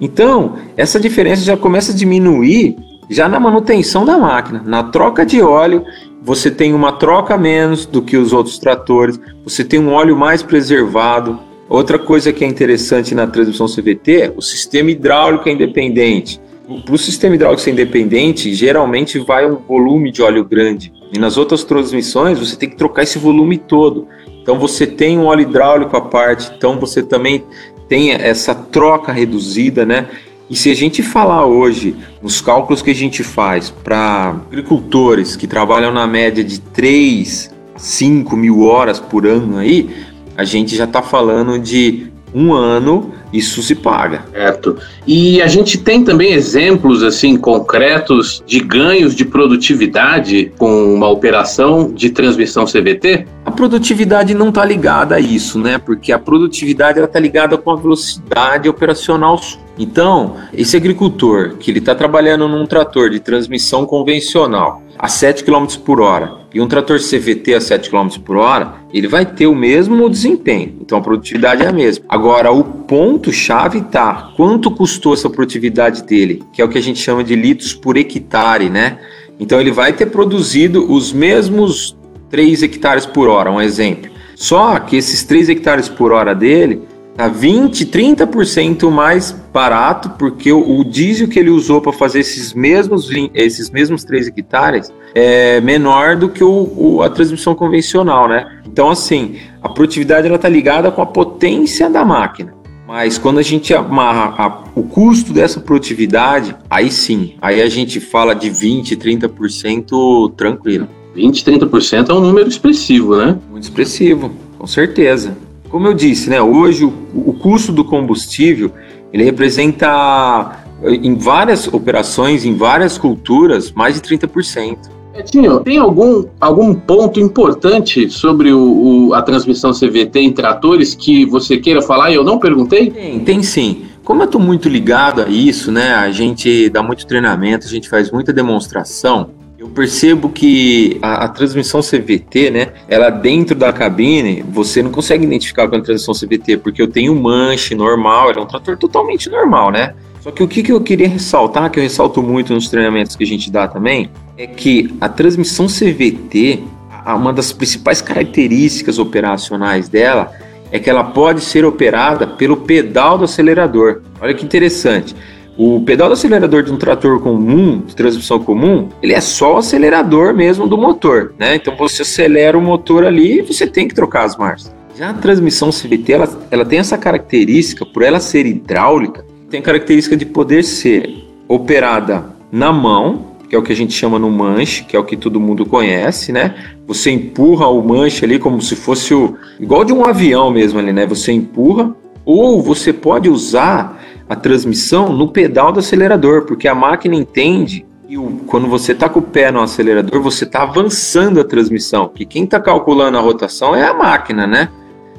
Então, 0.00 0.56
essa 0.76 1.00
diferença 1.00 1.42
já 1.42 1.56
começa 1.56 1.92
a 1.92 1.94
diminuir 1.94 2.76
já 3.10 3.28
na 3.28 3.40
manutenção 3.40 4.04
da 4.04 4.18
máquina, 4.18 4.62
na 4.64 4.82
troca 4.82 5.24
de 5.24 5.40
óleo, 5.40 5.84
você 6.22 6.50
tem 6.50 6.74
uma 6.74 6.92
troca 6.92 7.38
menos 7.38 7.86
do 7.86 8.02
que 8.02 8.16
os 8.16 8.32
outros 8.32 8.58
tratores, 8.58 9.18
você 9.42 9.64
tem 9.64 9.80
um 9.80 9.92
óleo 9.92 10.16
mais 10.16 10.42
preservado. 10.42 11.40
Outra 11.70 11.98
coisa 11.98 12.32
que 12.32 12.44
é 12.44 12.46
interessante 12.48 13.14
na 13.14 13.26
transmissão 13.26 13.66
CVT, 13.66 14.34
o 14.36 14.42
sistema 14.42 14.90
hidráulico 14.90 15.48
é 15.48 15.52
independente. 15.52 16.40
Para 16.84 16.94
o 16.94 16.98
sistema 16.98 17.34
hidráulico 17.34 17.62
ser 17.62 17.70
independente, 17.70 18.52
geralmente 18.52 19.18
vai 19.18 19.50
um 19.50 19.56
volume 19.56 20.12
de 20.12 20.20
óleo 20.20 20.44
grande. 20.44 20.92
E 21.10 21.18
nas 21.18 21.38
outras 21.38 21.64
transmissões, 21.64 22.38
você 22.38 22.56
tem 22.56 22.68
que 22.68 22.76
trocar 22.76 23.04
esse 23.04 23.18
volume 23.18 23.56
todo. 23.56 24.06
Então 24.42 24.58
você 24.58 24.86
tem 24.86 25.18
um 25.18 25.24
óleo 25.24 25.42
hidráulico 25.42 25.96
à 25.96 26.00
parte, 26.00 26.52
então 26.54 26.78
você 26.78 27.02
também 27.02 27.44
tem 27.88 28.12
essa 28.12 28.54
troca 28.54 29.12
reduzida, 29.12 29.86
né? 29.86 30.08
E 30.50 30.56
se 30.56 30.70
a 30.70 30.74
gente 30.74 31.02
falar 31.02 31.44
hoje 31.44 31.94
nos 32.22 32.40
cálculos 32.40 32.80
que 32.80 32.90
a 32.90 32.94
gente 32.94 33.22
faz 33.22 33.70
para 33.70 34.36
agricultores 34.46 35.36
que 35.36 35.46
trabalham 35.46 35.92
na 35.92 36.06
média 36.06 36.42
de 36.42 36.60
3 36.60 37.54
a 37.74 37.78
5 37.78 38.36
mil 38.36 38.62
horas 38.62 38.98
por 38.98 39.26
ano 39.26 39.58
aí, 39.58 39.90
a 40.36 40.44
gente 40.44 40.74
já 40.74 40.84
está 40.84 41.02
falando 41.02 41.58
de 41.58 42.10
um 42.34 42.52
ano 42.52 43.12
isso 43.32 43.62
se 43.62 43.74
paga. 43.74 44.24
Certo. 44.32 44.76
E 45.06 45.40
a 45.42 45.46
gente 45.46 45.78
tem 45.78 46.02
também 46.02 46.32
exemplos 46.32 47.02
assim 47.02 47.36
concretos 47.36 48.42
de 48.46 48.60
ganhos 48.60 49.14
de 49.14 49.24
produtividade 49.24 50.52
com 50.56 50.94
uma 50.94 51.08
operação 51.08 51.92
de 51.92 52.10
transmissão 52.10 52.64
CVT? 52.64 53.26
A 53.44 53.50
produtividade 53.50 54.34
não 54.34 54.48
está 54.48 54.64
ligada 54.64 55.16
a 55.16 55.20
isso, 55.20 55.58
né? 55.58 55.78
Porque 55.78 56.12
a 56.12 56.18
produtividade 56.18 57.00
está 57.00 57.18
ligada 57.18 57.56
com 57.58 57.70
a 57.70 57.76
velocidade 57.76 58.68
operacional. 58.68 59.40
Então, 59.78 60.36
esse 60.52 60.76
agricultor 60.76 61.56
que 61.58 61.70
ele 61.70 61.78
está 61.78 61.94
trabalhando 61.94 62.48
num 62.48 62.66
trator 62.66 63.10
de 63.10 63.20
transmissão 63.20 63.86
convencional 63.86 64.82
a 64.98 65.08
7 65.08 65.44
km 65.44 65.66
por 65.84 66.00
hora 66.00 66.38
e 66.52 66.60
um 66.60 66.66
trator 66.66 66.98
CVT 66.98 67.54
a 67.54 67.60
7 67.60 67.90
km 67.90 68.08
por 68.24 68.36
hora, 68.36 68.74
ele 68.92 69.06
vai 69.06 69.24
ter 69.24 69.46
o 69.46 69.54
mesmo 69.54 70.08
desempenho. 70.10 70.76
Então 70.80 70.98
a 70.98 71.00
produtividade 71.00 71.62
é 71.62 71.68
a 71.68 71.72
mesma. 71.72 72.04
Agora, 72.08 72.50
o 72.50 72.64
ponto-chave 72.64 73.82
tá 73.82 74.32
quanto 74.36 74.70
custou 74.70 75.14
essa 75.14 75.30
produtividade 75.30 76.02
dele, 76.02 76.42
que 76.52 76.60
é 76.60 76.64
o 76.64 76.68
que 76.68 76.78
a 76.78 76.82
gente 76.82 76.98
chama 76.98 77.22
de 77.22 77.36
litros 77.36 77.74
por 77.74 77.96
hectare, 77.96 78.68
né? 78.68 78.98
Então 79.38 79.60
ele 79.60 79.70
vai 79.70 79.92
ter 79.92 80.06
produzido 80.06 80.90
os 80.90 81.12
mesmos 81.12 81.96
3 82.30 82.62
hectares 82.62 83.06
por 83.06 83.28
hora, 83.28 83.50
um 83.50 83.60
exemplo. 83.60 84.10
Só 84.34 84.78
que 84.78 84.96
esses 84.96 85.22
3 85.24 85.48
hectares 85.48 85.88
por 85.88 86.12
hora 86.12 86.34
dele 86.34 86.82
tá 87.18 87.26
20, 87.26 87.84
30% 87.86 88.88
mais 88.92 89.32
barato, 89.52 90.10
porque 90.10 90.52
o, 90.52 90.78
o, 90.78 90.84
diesel 90.84 91.26
que 91.26 91.36
ele 91.36 91.50
usou 91.50 91.80
para 91.80 91.92
fazer 91.92 92.20
esses 92.20 92.54
mesmos, 92.54 93.10
esses 93.34 93.70
mesmos 93.70 94.04
3 94.04 94.28
hectares 94.28 94.92
é 95.16 95.60
menor 95.60 96.14
do 96.14 96.28
que 96.28 96.44
o, 96.44 96.72
o, 96.76 97.02
a 97.02 97.10
transmissão 97.10 97.56
convencional, 97.56 98.28
né? 98.28 98.60
Então, 98.64 98.88
assim, 98.88 99.36
a 99.60 99.68
produtividade 99.68 100.28
ela 100.28 100.38
tá 100.38 100.48
ligada 100.48 100.92
com 100.92 101.02
a 101.02 101.06
potência 101.06 101.90
da 101.90 102.04
máquina. 102.04 102.54
Mas 102.86 103.18
quando 103.18 103.38
a 103.38 103.42
gente 103.42 103.74
amarra 103.74 104.34
a, 104.38 104.64
o 104.76 104.84
custo 104.84 105.32
dessa 105.32 105.58
produtividade, 105.58 106.54
aí 106.70 106.88
sim, 106.88 107.34
aí 107.42 107.60
a 107.60 107.68
gente 107.68 107.98
fala 107.98 108.32
de 108.32 108.48
20, 108.48 108.96
30% 108.96 110.32
tranquilo. 110.36 110.88
20, 111.16 111.44
30% 111.44 112.10
é 112.10 112.14
um 112.14 112.20
número 112.20 112.48
expressivo, 112.48 113.16
né? 113.16 113.36
Muito 113.50 113.64
expressivo, 113.64 114.30
com 114.56 114.66
certeza. 114.68 115.36
Como 115.68 115.86
eu 115.86 115.94
disse, 115.94 116.30
né, 116.30 116.40
hoje 116.40 116.84
o, 116.84 116.92
o 117.14 117.32
custo 117.34 117.72
do 117.72 117.84
combustível 117.84 118.72
ele 119.12 119.24
representa 119.24 120.64
em 120.82 121.14
várias 121.14 121.66
operações, 121.66 122.44
em 122.44 122.54
várias 122.54 122.96
culturas, 122.96 123.72
mais 123.72 123.94
de 123.94 124.00
30%. 124.00 124.98
Tinho, 125.24 125.58
tem 125.60 125.78
algum, 125.78 126.24
algum 126.40 126.72
ponto 126.72 127.18
importante 127.18 128.08
sobre 128.08 128.52
o, 128.52 129.08
o, 129.08 129.14
a 129.14 129.20
transmissão 129.20 129.72
CVT 129.72 130.20
em 130.20 130.32
tratores 130.32 130.94
que 130.94 131.24
você 131.24 131.56
queira 131.56 131.82
falar 131.82 132.12
e 132.12 132.14
eu 132.14 132.22
não 132.22 132.38
perguntei? 132.38 132.90
Tem, 132.90 133.18
tem 133.20 133.42
sim. 133.42 133.82
Como 134.04 134.22
eu 134.22 134.26
estou 134.26 134.40
muito 134.40 134.68
ligado 134.68 135.22
a 135.22 135.28
isso, 135.28 135.72
né? 135.72 135.92
A 135.94 136.10
gente 136.12 136.70
dá 136.70 136.82
muito 136.82 137.04
treinamento, 137.04 137.66
a 137.66 137.68
gente 137.68 137.88
faz 137.88 138.12
muita 138.12 138.32
demonstração. 138.32 139.30
Percebo 139.78 140.28
que 140.28 140.98
a, 141.00 141.26
a, 141.26 141.28
transmissão 141.28 141.80
CVT, 141.80 142.50
né, 142.50 142.72
ela 142.88 143.10
dentro 143.10 143.54
da 143.54 143.72
cabine, 143.72 144.42
você 144.42 144.82
não 144.82 144.90
consegue 144.90 145.24
identificar 145.24 145.68
com 145.68 145.76
a 145.76 145.80
transmissão 145.80 146.12
CVT, 146.12 146.56
porque 146.56 146.82
eu 146.82 146.88
tenho 146.88 147.14
manche 147.14 147.76
normal, 147.76 148.32
é 148.32 148.40
um 148.40 148.44
trator 148.44 148.76
totalmente 148.76 149.30
normal, 149.30 149.70
né? 149.70 149.94
Só 150.20 150.32
que 150.32 150.42
o 150.42 150.48
que, 150.48 150.64
que 150.64 150.72
eu 150.72 150.80
queria 150.80 151.08
ressaltar, 151.08 151.70
que 151.70 151.78
eu 151.78 151.82
ressalto 151.84 152.20
muito 152.20 152.52
nos 152.52 152.68
treinamentos 152.68 153.14
que 153.14 153.22
a 153.22 153.26
gente 153.26 153.52
dá 153.52 153.68
também, 153.68 154.10
é 154.36 154.48
que 154.48 154.92
a 155.00 155.08
transmissão 155.08 155.68
CVT, 155.68 156.64
uma 157.06 157.32
das 157.32 157.52
principais 157.52 158.02
características 158.02 158.98
operacionais 158.98 159.88
dela 159.88 160.32
é 160.72 160.80
que 160.80 160.90
ela 160.90 161.04
pode 161.04 161.40
ser 161.40 161.64
operada 161.64 162.26
pelo 162.26 162.56
pedal 162.56 163.16
do 163.16 163.22
acelerador. 163.22 164.02
Olha 164.20 164.34
que 164.34 164.44
interessante. 164.44 165.14
O 165.58 165.80
pedal 165.80 166.06
do 166.06 166.12
acelerador 166.12 166.62
de 166.62 166.72
um 166.72 166.76
trator 166.76 167.18
comum, 167.18 167.82
de 167.84 167.96
transmissão 167.96 168.38
comum, 168.38 168.90
ele 169.02 169.12
é 169.12 169.20
só 169.20 169.56
o 169.56 169.56
acelerador 169.56 170.32
mesmo 170.32 170.68
do 170.68 170.78
motor, 170.78 171.34
né? 171.36 171.56
Então 171.56 171.74
você 171.76 172.02
acelera 172.02 172.56
o 172.56 172.60
motor 172.60 173.04
ali 173.04 173.40
e 173.40 173.42
você 173.42 173.66
tem 173.66 173.88
que 173.88 173.92
trocar 173.92 174.22
as 174.22 174.36
marchas. 174.36 174.72
Já 174.96 175.10
a 175.10 175.14
transmissão 175.14 175.70
CVT, 175.70 176.12
ela, 176.12 176.46
ela 176.52 176.64
tem 176.64 176.78
essa 176.78 176.96
característica, 176.96 177.84
por 177.84 178.04
ela 178.04 178.20
ser 178.20 178.46
hidráulica, 178.46 179.26
tem 179.50 179.60
característica 179.60 180.16
de 180.16 180.24
poder 180.24 180.62
ser 180.62 181.26
operada 181.48 182.26
na 182.52 182.72
mão, 182.72 183.26
que 183.48 183.56
é 183.56 183.58
o 183.58 183.62
que 183.62 183.72
a 183.72 183.76
gente 183.76 183.92
chama 183.94 184.16
no 184.16 184.30
manche, 184.30 184.84
que 184.84 184.94
é 184.94 184.98
o 185.00 185.04
que 185.04 185.16
todo 185.16 185.40
mundo 185.40 185.66
conhece, 185.66 186.30
né? 186.30 186.54
Você 186.86 187.10
empurra 187.10 187.66
o 187.66 187.82
manche 187.82 188.24
ali 188.24 188.38
como 188.38 188.62
se 188.62 188.76
fosse 188.76 189.12
o 189.12 189.36
igual 189.58 189.84
de 189.84 189.92
um 189.92 190.04
avião 190.04 190.52
mesmo 190.52 190.78
ali, 190.78 190.92
né? 190.92 191.04
Você 191.04 191.32
empurra 191.32 191.92
ou 192.24 192.62
você 192.62 192.92
pode 192.92 193.28
usar 193.28 193.97
a 194.28 194.36
transmissão 194.36 195.12
no 195.12 195.28
pedal 195.28 195.72
do 195.72 195.80
acelerador, 195.80 196.44
porque 196.44 196.68
a 196.68 196.74
máquina 196.74 197.14
entende 197.14 197.86
que 198.06 198.16
quando 198.46 198.66
você 198.66 198.92
está 198.92 199.08
com 199.08 199.20
o 199.20 199.22
pé 199.22 199.50
no 199.50 199.60
acelerador, 199.60 200.20
você 200.20 200.44
está 200.44 200.62
avançando 200.62 201.40
a 201.40 201.44
transmissão, 201.44 202.08
que 202.08 202.24
quem 202.24 202.44
está 202.44 202.60
calculando 202.60 203.16
a 203.16 203.20
rotação 203.20 203.74
é 203.74 203.86
a 203.86 203.94
máquina, 203.94 204.46
né? 204.46 204.68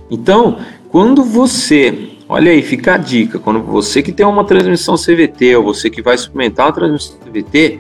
Então, 0.10 0.58
quando 0.90 1.24
você 1.24 2.18
Olha 2.32 2.52
aí, 2.52 2.62
fica 2.62 2.94
a 2.94 2.98
dica. 2.98 3.40
Quando 3.40 3.60
você 3.64 4.04
que 4.04 4.12
tem 4.12 4.24
uma 4.24 4.46
transmissão 4.46 4.94
CVT 4.94 5.56
ou 5.56 5.64
você 5.64 5.90
que 5.90 6.00
vai 6.00 6.14
experimentar 6.14 6.68
uma 6.68 6.74
transmissão 6.74 7.18
CVT, 7.18 7.80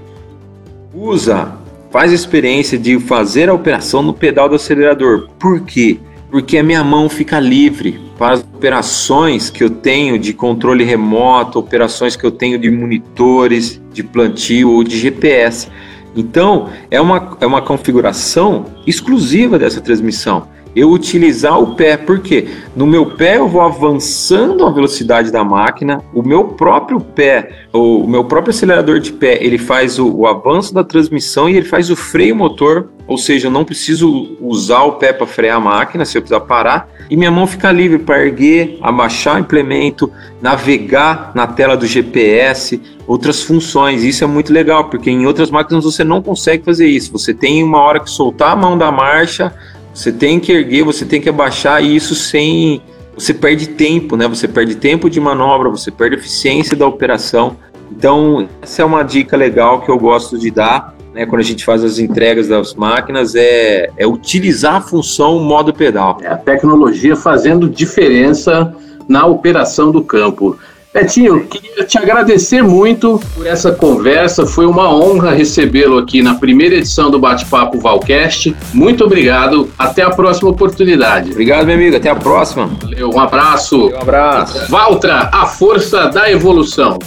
usa, 0.91 1.53
faz 1.91 2.11
a 2.11 2.15
experiência 2.15 2.75
de 2.75 2.99
fazer 2.99 3.47
a 3.47 3.53
operação 3.53 4.01
no 4.01 4.11
pedal 4.11 4.49
do 4.49 4.55
acelerador. 4.55 5.29
Por 5.37 5.61
quê? 5.61 5.99
Porque 6.29 6.57
a 6.57 6.63
minha 6.63 6.83
mão 6.83 7.09
fica 7.09 7.39
livre 7.39 7.99
para 8.17 8.33
as 8.33 8.41
operações 8.41 9.49
que 9.49 9.63
eu 9.63 9.69
tenho 9.69 10.19
de 10.19 10.33
controle 10.33 10.83
remoto, 10.83 11.57
operações 11.57 12.15
que 12.15 12.23
eu 12.23 12.31
tenho 12.31 12.59
de 12.59 12.69
monitores, 12.69 13.81
de 13.91 14.03
plantio 14.03 14.71
ou 14.71 14.83
de 14.83 14.97
GPS. 14.97 15.67
Então, 16.15 16.69
é 16.91 16.99
uma, 16.99 17.37
é 17.39 17.47
uma 17.47 17.61
configuração 17.61 18.65
exclusiva 18.85 19.57
dessa 19.57 19.81
transmissão 19.81 20.47
eu 20.79 20.91
utilizar 20.91 21.59
o 21.59 21.75
pé, 21.75 21.97
porque 21.97 22.47
no 22.75 22.87
meu 22.87 23.05
pé 23.05 23.37
eu 23.37 23.47
vou 23.47 23.61
avançando 23.61 24.65
a 24.65 24.71
velocidade 24.71 25.31
da 25.31 25.43
máquina, 25.43 26.01
o 26.13 26.23
meu 26.23 26.45
próprio 26.45 26.99
pé, 26.99 27.65
o 27.73 28.07
meu 28.07 28.23
próprio 28.23 28.51
acelerador 28.51 28.99
de 28.99 29.11
pé, 29.11 29.37
ele 29.43 29.57
faz 29.57 29.99
o, 29.99 30.09
o 30.09 30.27
avanço 30.27 30.73
da 30.73 30.83
transmissão 30.83 31.49
e 31.49 31.55
ele 31.57 31.65
faz 31.65 31.89
o 31.89 31.95
freio 31.95 32.35
motor, 32.35 32.89
ou 33.07 33.17
seja, 33.17 33.47
eu 33.47 33.51
não 33.51 33.65
preciso 33.65 34.37
usar 34.39 34.83
o 34.83 34.93
pé 34.93 35.11
para 35.11 35.25
frear 35.25 35.57
a 35.57 35.59
máquina 35.59 36.05
se 36.05 36.17
eu 36.17 36.21
precisar 36.21 36.41
parar, 36.41 36.89
e 37.09 37.17
minha 37.17 37.31
mão 37.31 37.47
fica 37.47 37.71
livre 37.71 37.97
para 37.97 38.23
erguer, 38.23 38.77
abaixar 38.81 39.35
o 39.35 39.39
implemento, 39.39 40.11
navegar 40.41 41.31
na 41.33 41.47
tela 41.47 41.75
do 41.75 41.87
GPS, 41.87 42.79
outras 43.07 43.41
funções. 43.41 44.03
Isso 44.03 44.23
é 44.23 44.27
muito 44.27 44.53
legal, 44.53 44.85
porque 44.85 45.09
em 45.09 45.25
outras 45.25 45.49
máquinas 45.49 45.83
você 45.83 46.03
não 46.03 46.21
consegue 46.21 46.63
fazer 46.63 46.85
isso. 46.85 47.11
Você 47.11 47.33
tem 47.33 47.63
uma 47.63 47.79
hora 47.79 47.99
que 47.99 48.09
soltar 48.09 48.51
a 48.51 48.55
mão 48.55 48.77
da 48.77 48.91
marcha, 48.91 49.51
você 49.99 50.13
tem 50.13 50.39
que 50.39 50.53
erguer, 50.53 50.81
você 50.81 51.03
tem 51.03 51.19
que 51.19 51.27
abaixar 51.27 51.83
e 51.83 51.93
isso 51.93 52.15
sem. 52.15 52.81
Você 53.15 53.33
perde 53.33 53.67
tempo, 53.67 54.15
né? 54.15 54.29
Você 54.29 54.47
perde 54.47 54.75
tempo 54.75 55.09
de 55.09 55.19
manobra, 55.19 55.69
você 55.69 55.91
perde 55.91 56.15
eficiência 56.15 56.77
da 56.77 56.87
operação. 56.87 57.57
Então, 57.91 58.47
essa 58.61 58.81
é 58.81 58.85
uma 58.85 59.03
dica 59.03 59.35
legal 59.35 59.81
que 59.81 59.91
eu 59.91 59.99
gosto 59.99 60.39
de 60.39 60.49
dar, 60.49 60.95
né? 61.13 61.25
Quando 61.25 61.41
a 61.41 61.43
gente 61.43 61.65
faz 61.65 61.83
as 61.83 61.99
entregas 61.99 62.47
das 62.47 62.73
máquinas, 62.75 63.35
é, 63.35 63.89
é 63.97 64.07
utilizar 64.07 64.75
a 64.75 64.81
função 64.81 65.37
modo 65.39 65.73
pedal. 65.73 66.17
É 66.21 66.27
a 66.27 66.37
tecnologia 66.37 67.17
fazendo 67.17 67.67
diferença 67.67 68.73
na 69.05 69.25
operação 69.25 69.91
do 69.91 70.01
campo. 70.01 70.57
Betinho, 70.91 71.45
queria 71.45 71.85
te 71.85 71.99
agradecer 71.99 72.63
muito 72.63 73.21
por 73.35 73.45
essa 73.45 73.71
conversa. 73.71 74.45
Foi 74.47 74.65
uma 74.65 74.91
honra 74.91 75.31
recebê-lo 75.31 75.99
aqui 75.99 76.23
na 76.23 76.33
primeira 76.33 76.75
edição 76.75 77.11
do 77.11 77.19
Bate-Papo 77.19 77.79
Valcast. 77.79 78.55
Muito 78.73 79.03
obrigado. 79.03 79.69
Até 79.77 80.01
a 80.01 80.09
próxima 80.09 80.49
oportunidade. 80.49 81.31
Obrigado, 81.31 81.67
meu 81.67 81.75
amigo. 81.75 81.95
Até 81.95 82.09
a 82.09 82.15
próxima. 82.15 82.67
Valeu, 82.81 83.11
um 83.11 83.19
abraço. 83.19 83.89
Um 83.89 83.97
abraço. 83.97 84.71
Valtra, 84.71 85.29
a 85.31 85.45
força 85.45 86.07
da 86.09 86.31
evolução. 86.31 86.97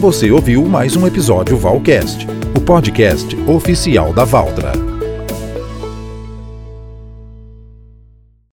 Você 0.00 0.30
ouviu 0.30 0.66
mais 0.66 0.96
um 0.96 1.06
episódio 1.06 1.56
Valcast, 1.56 2.26
o 2.54 2.60
podcast 2.60 3.34
oficial 3.48 4.12
da 4.12 4.24
Valtra. 4.24 4.93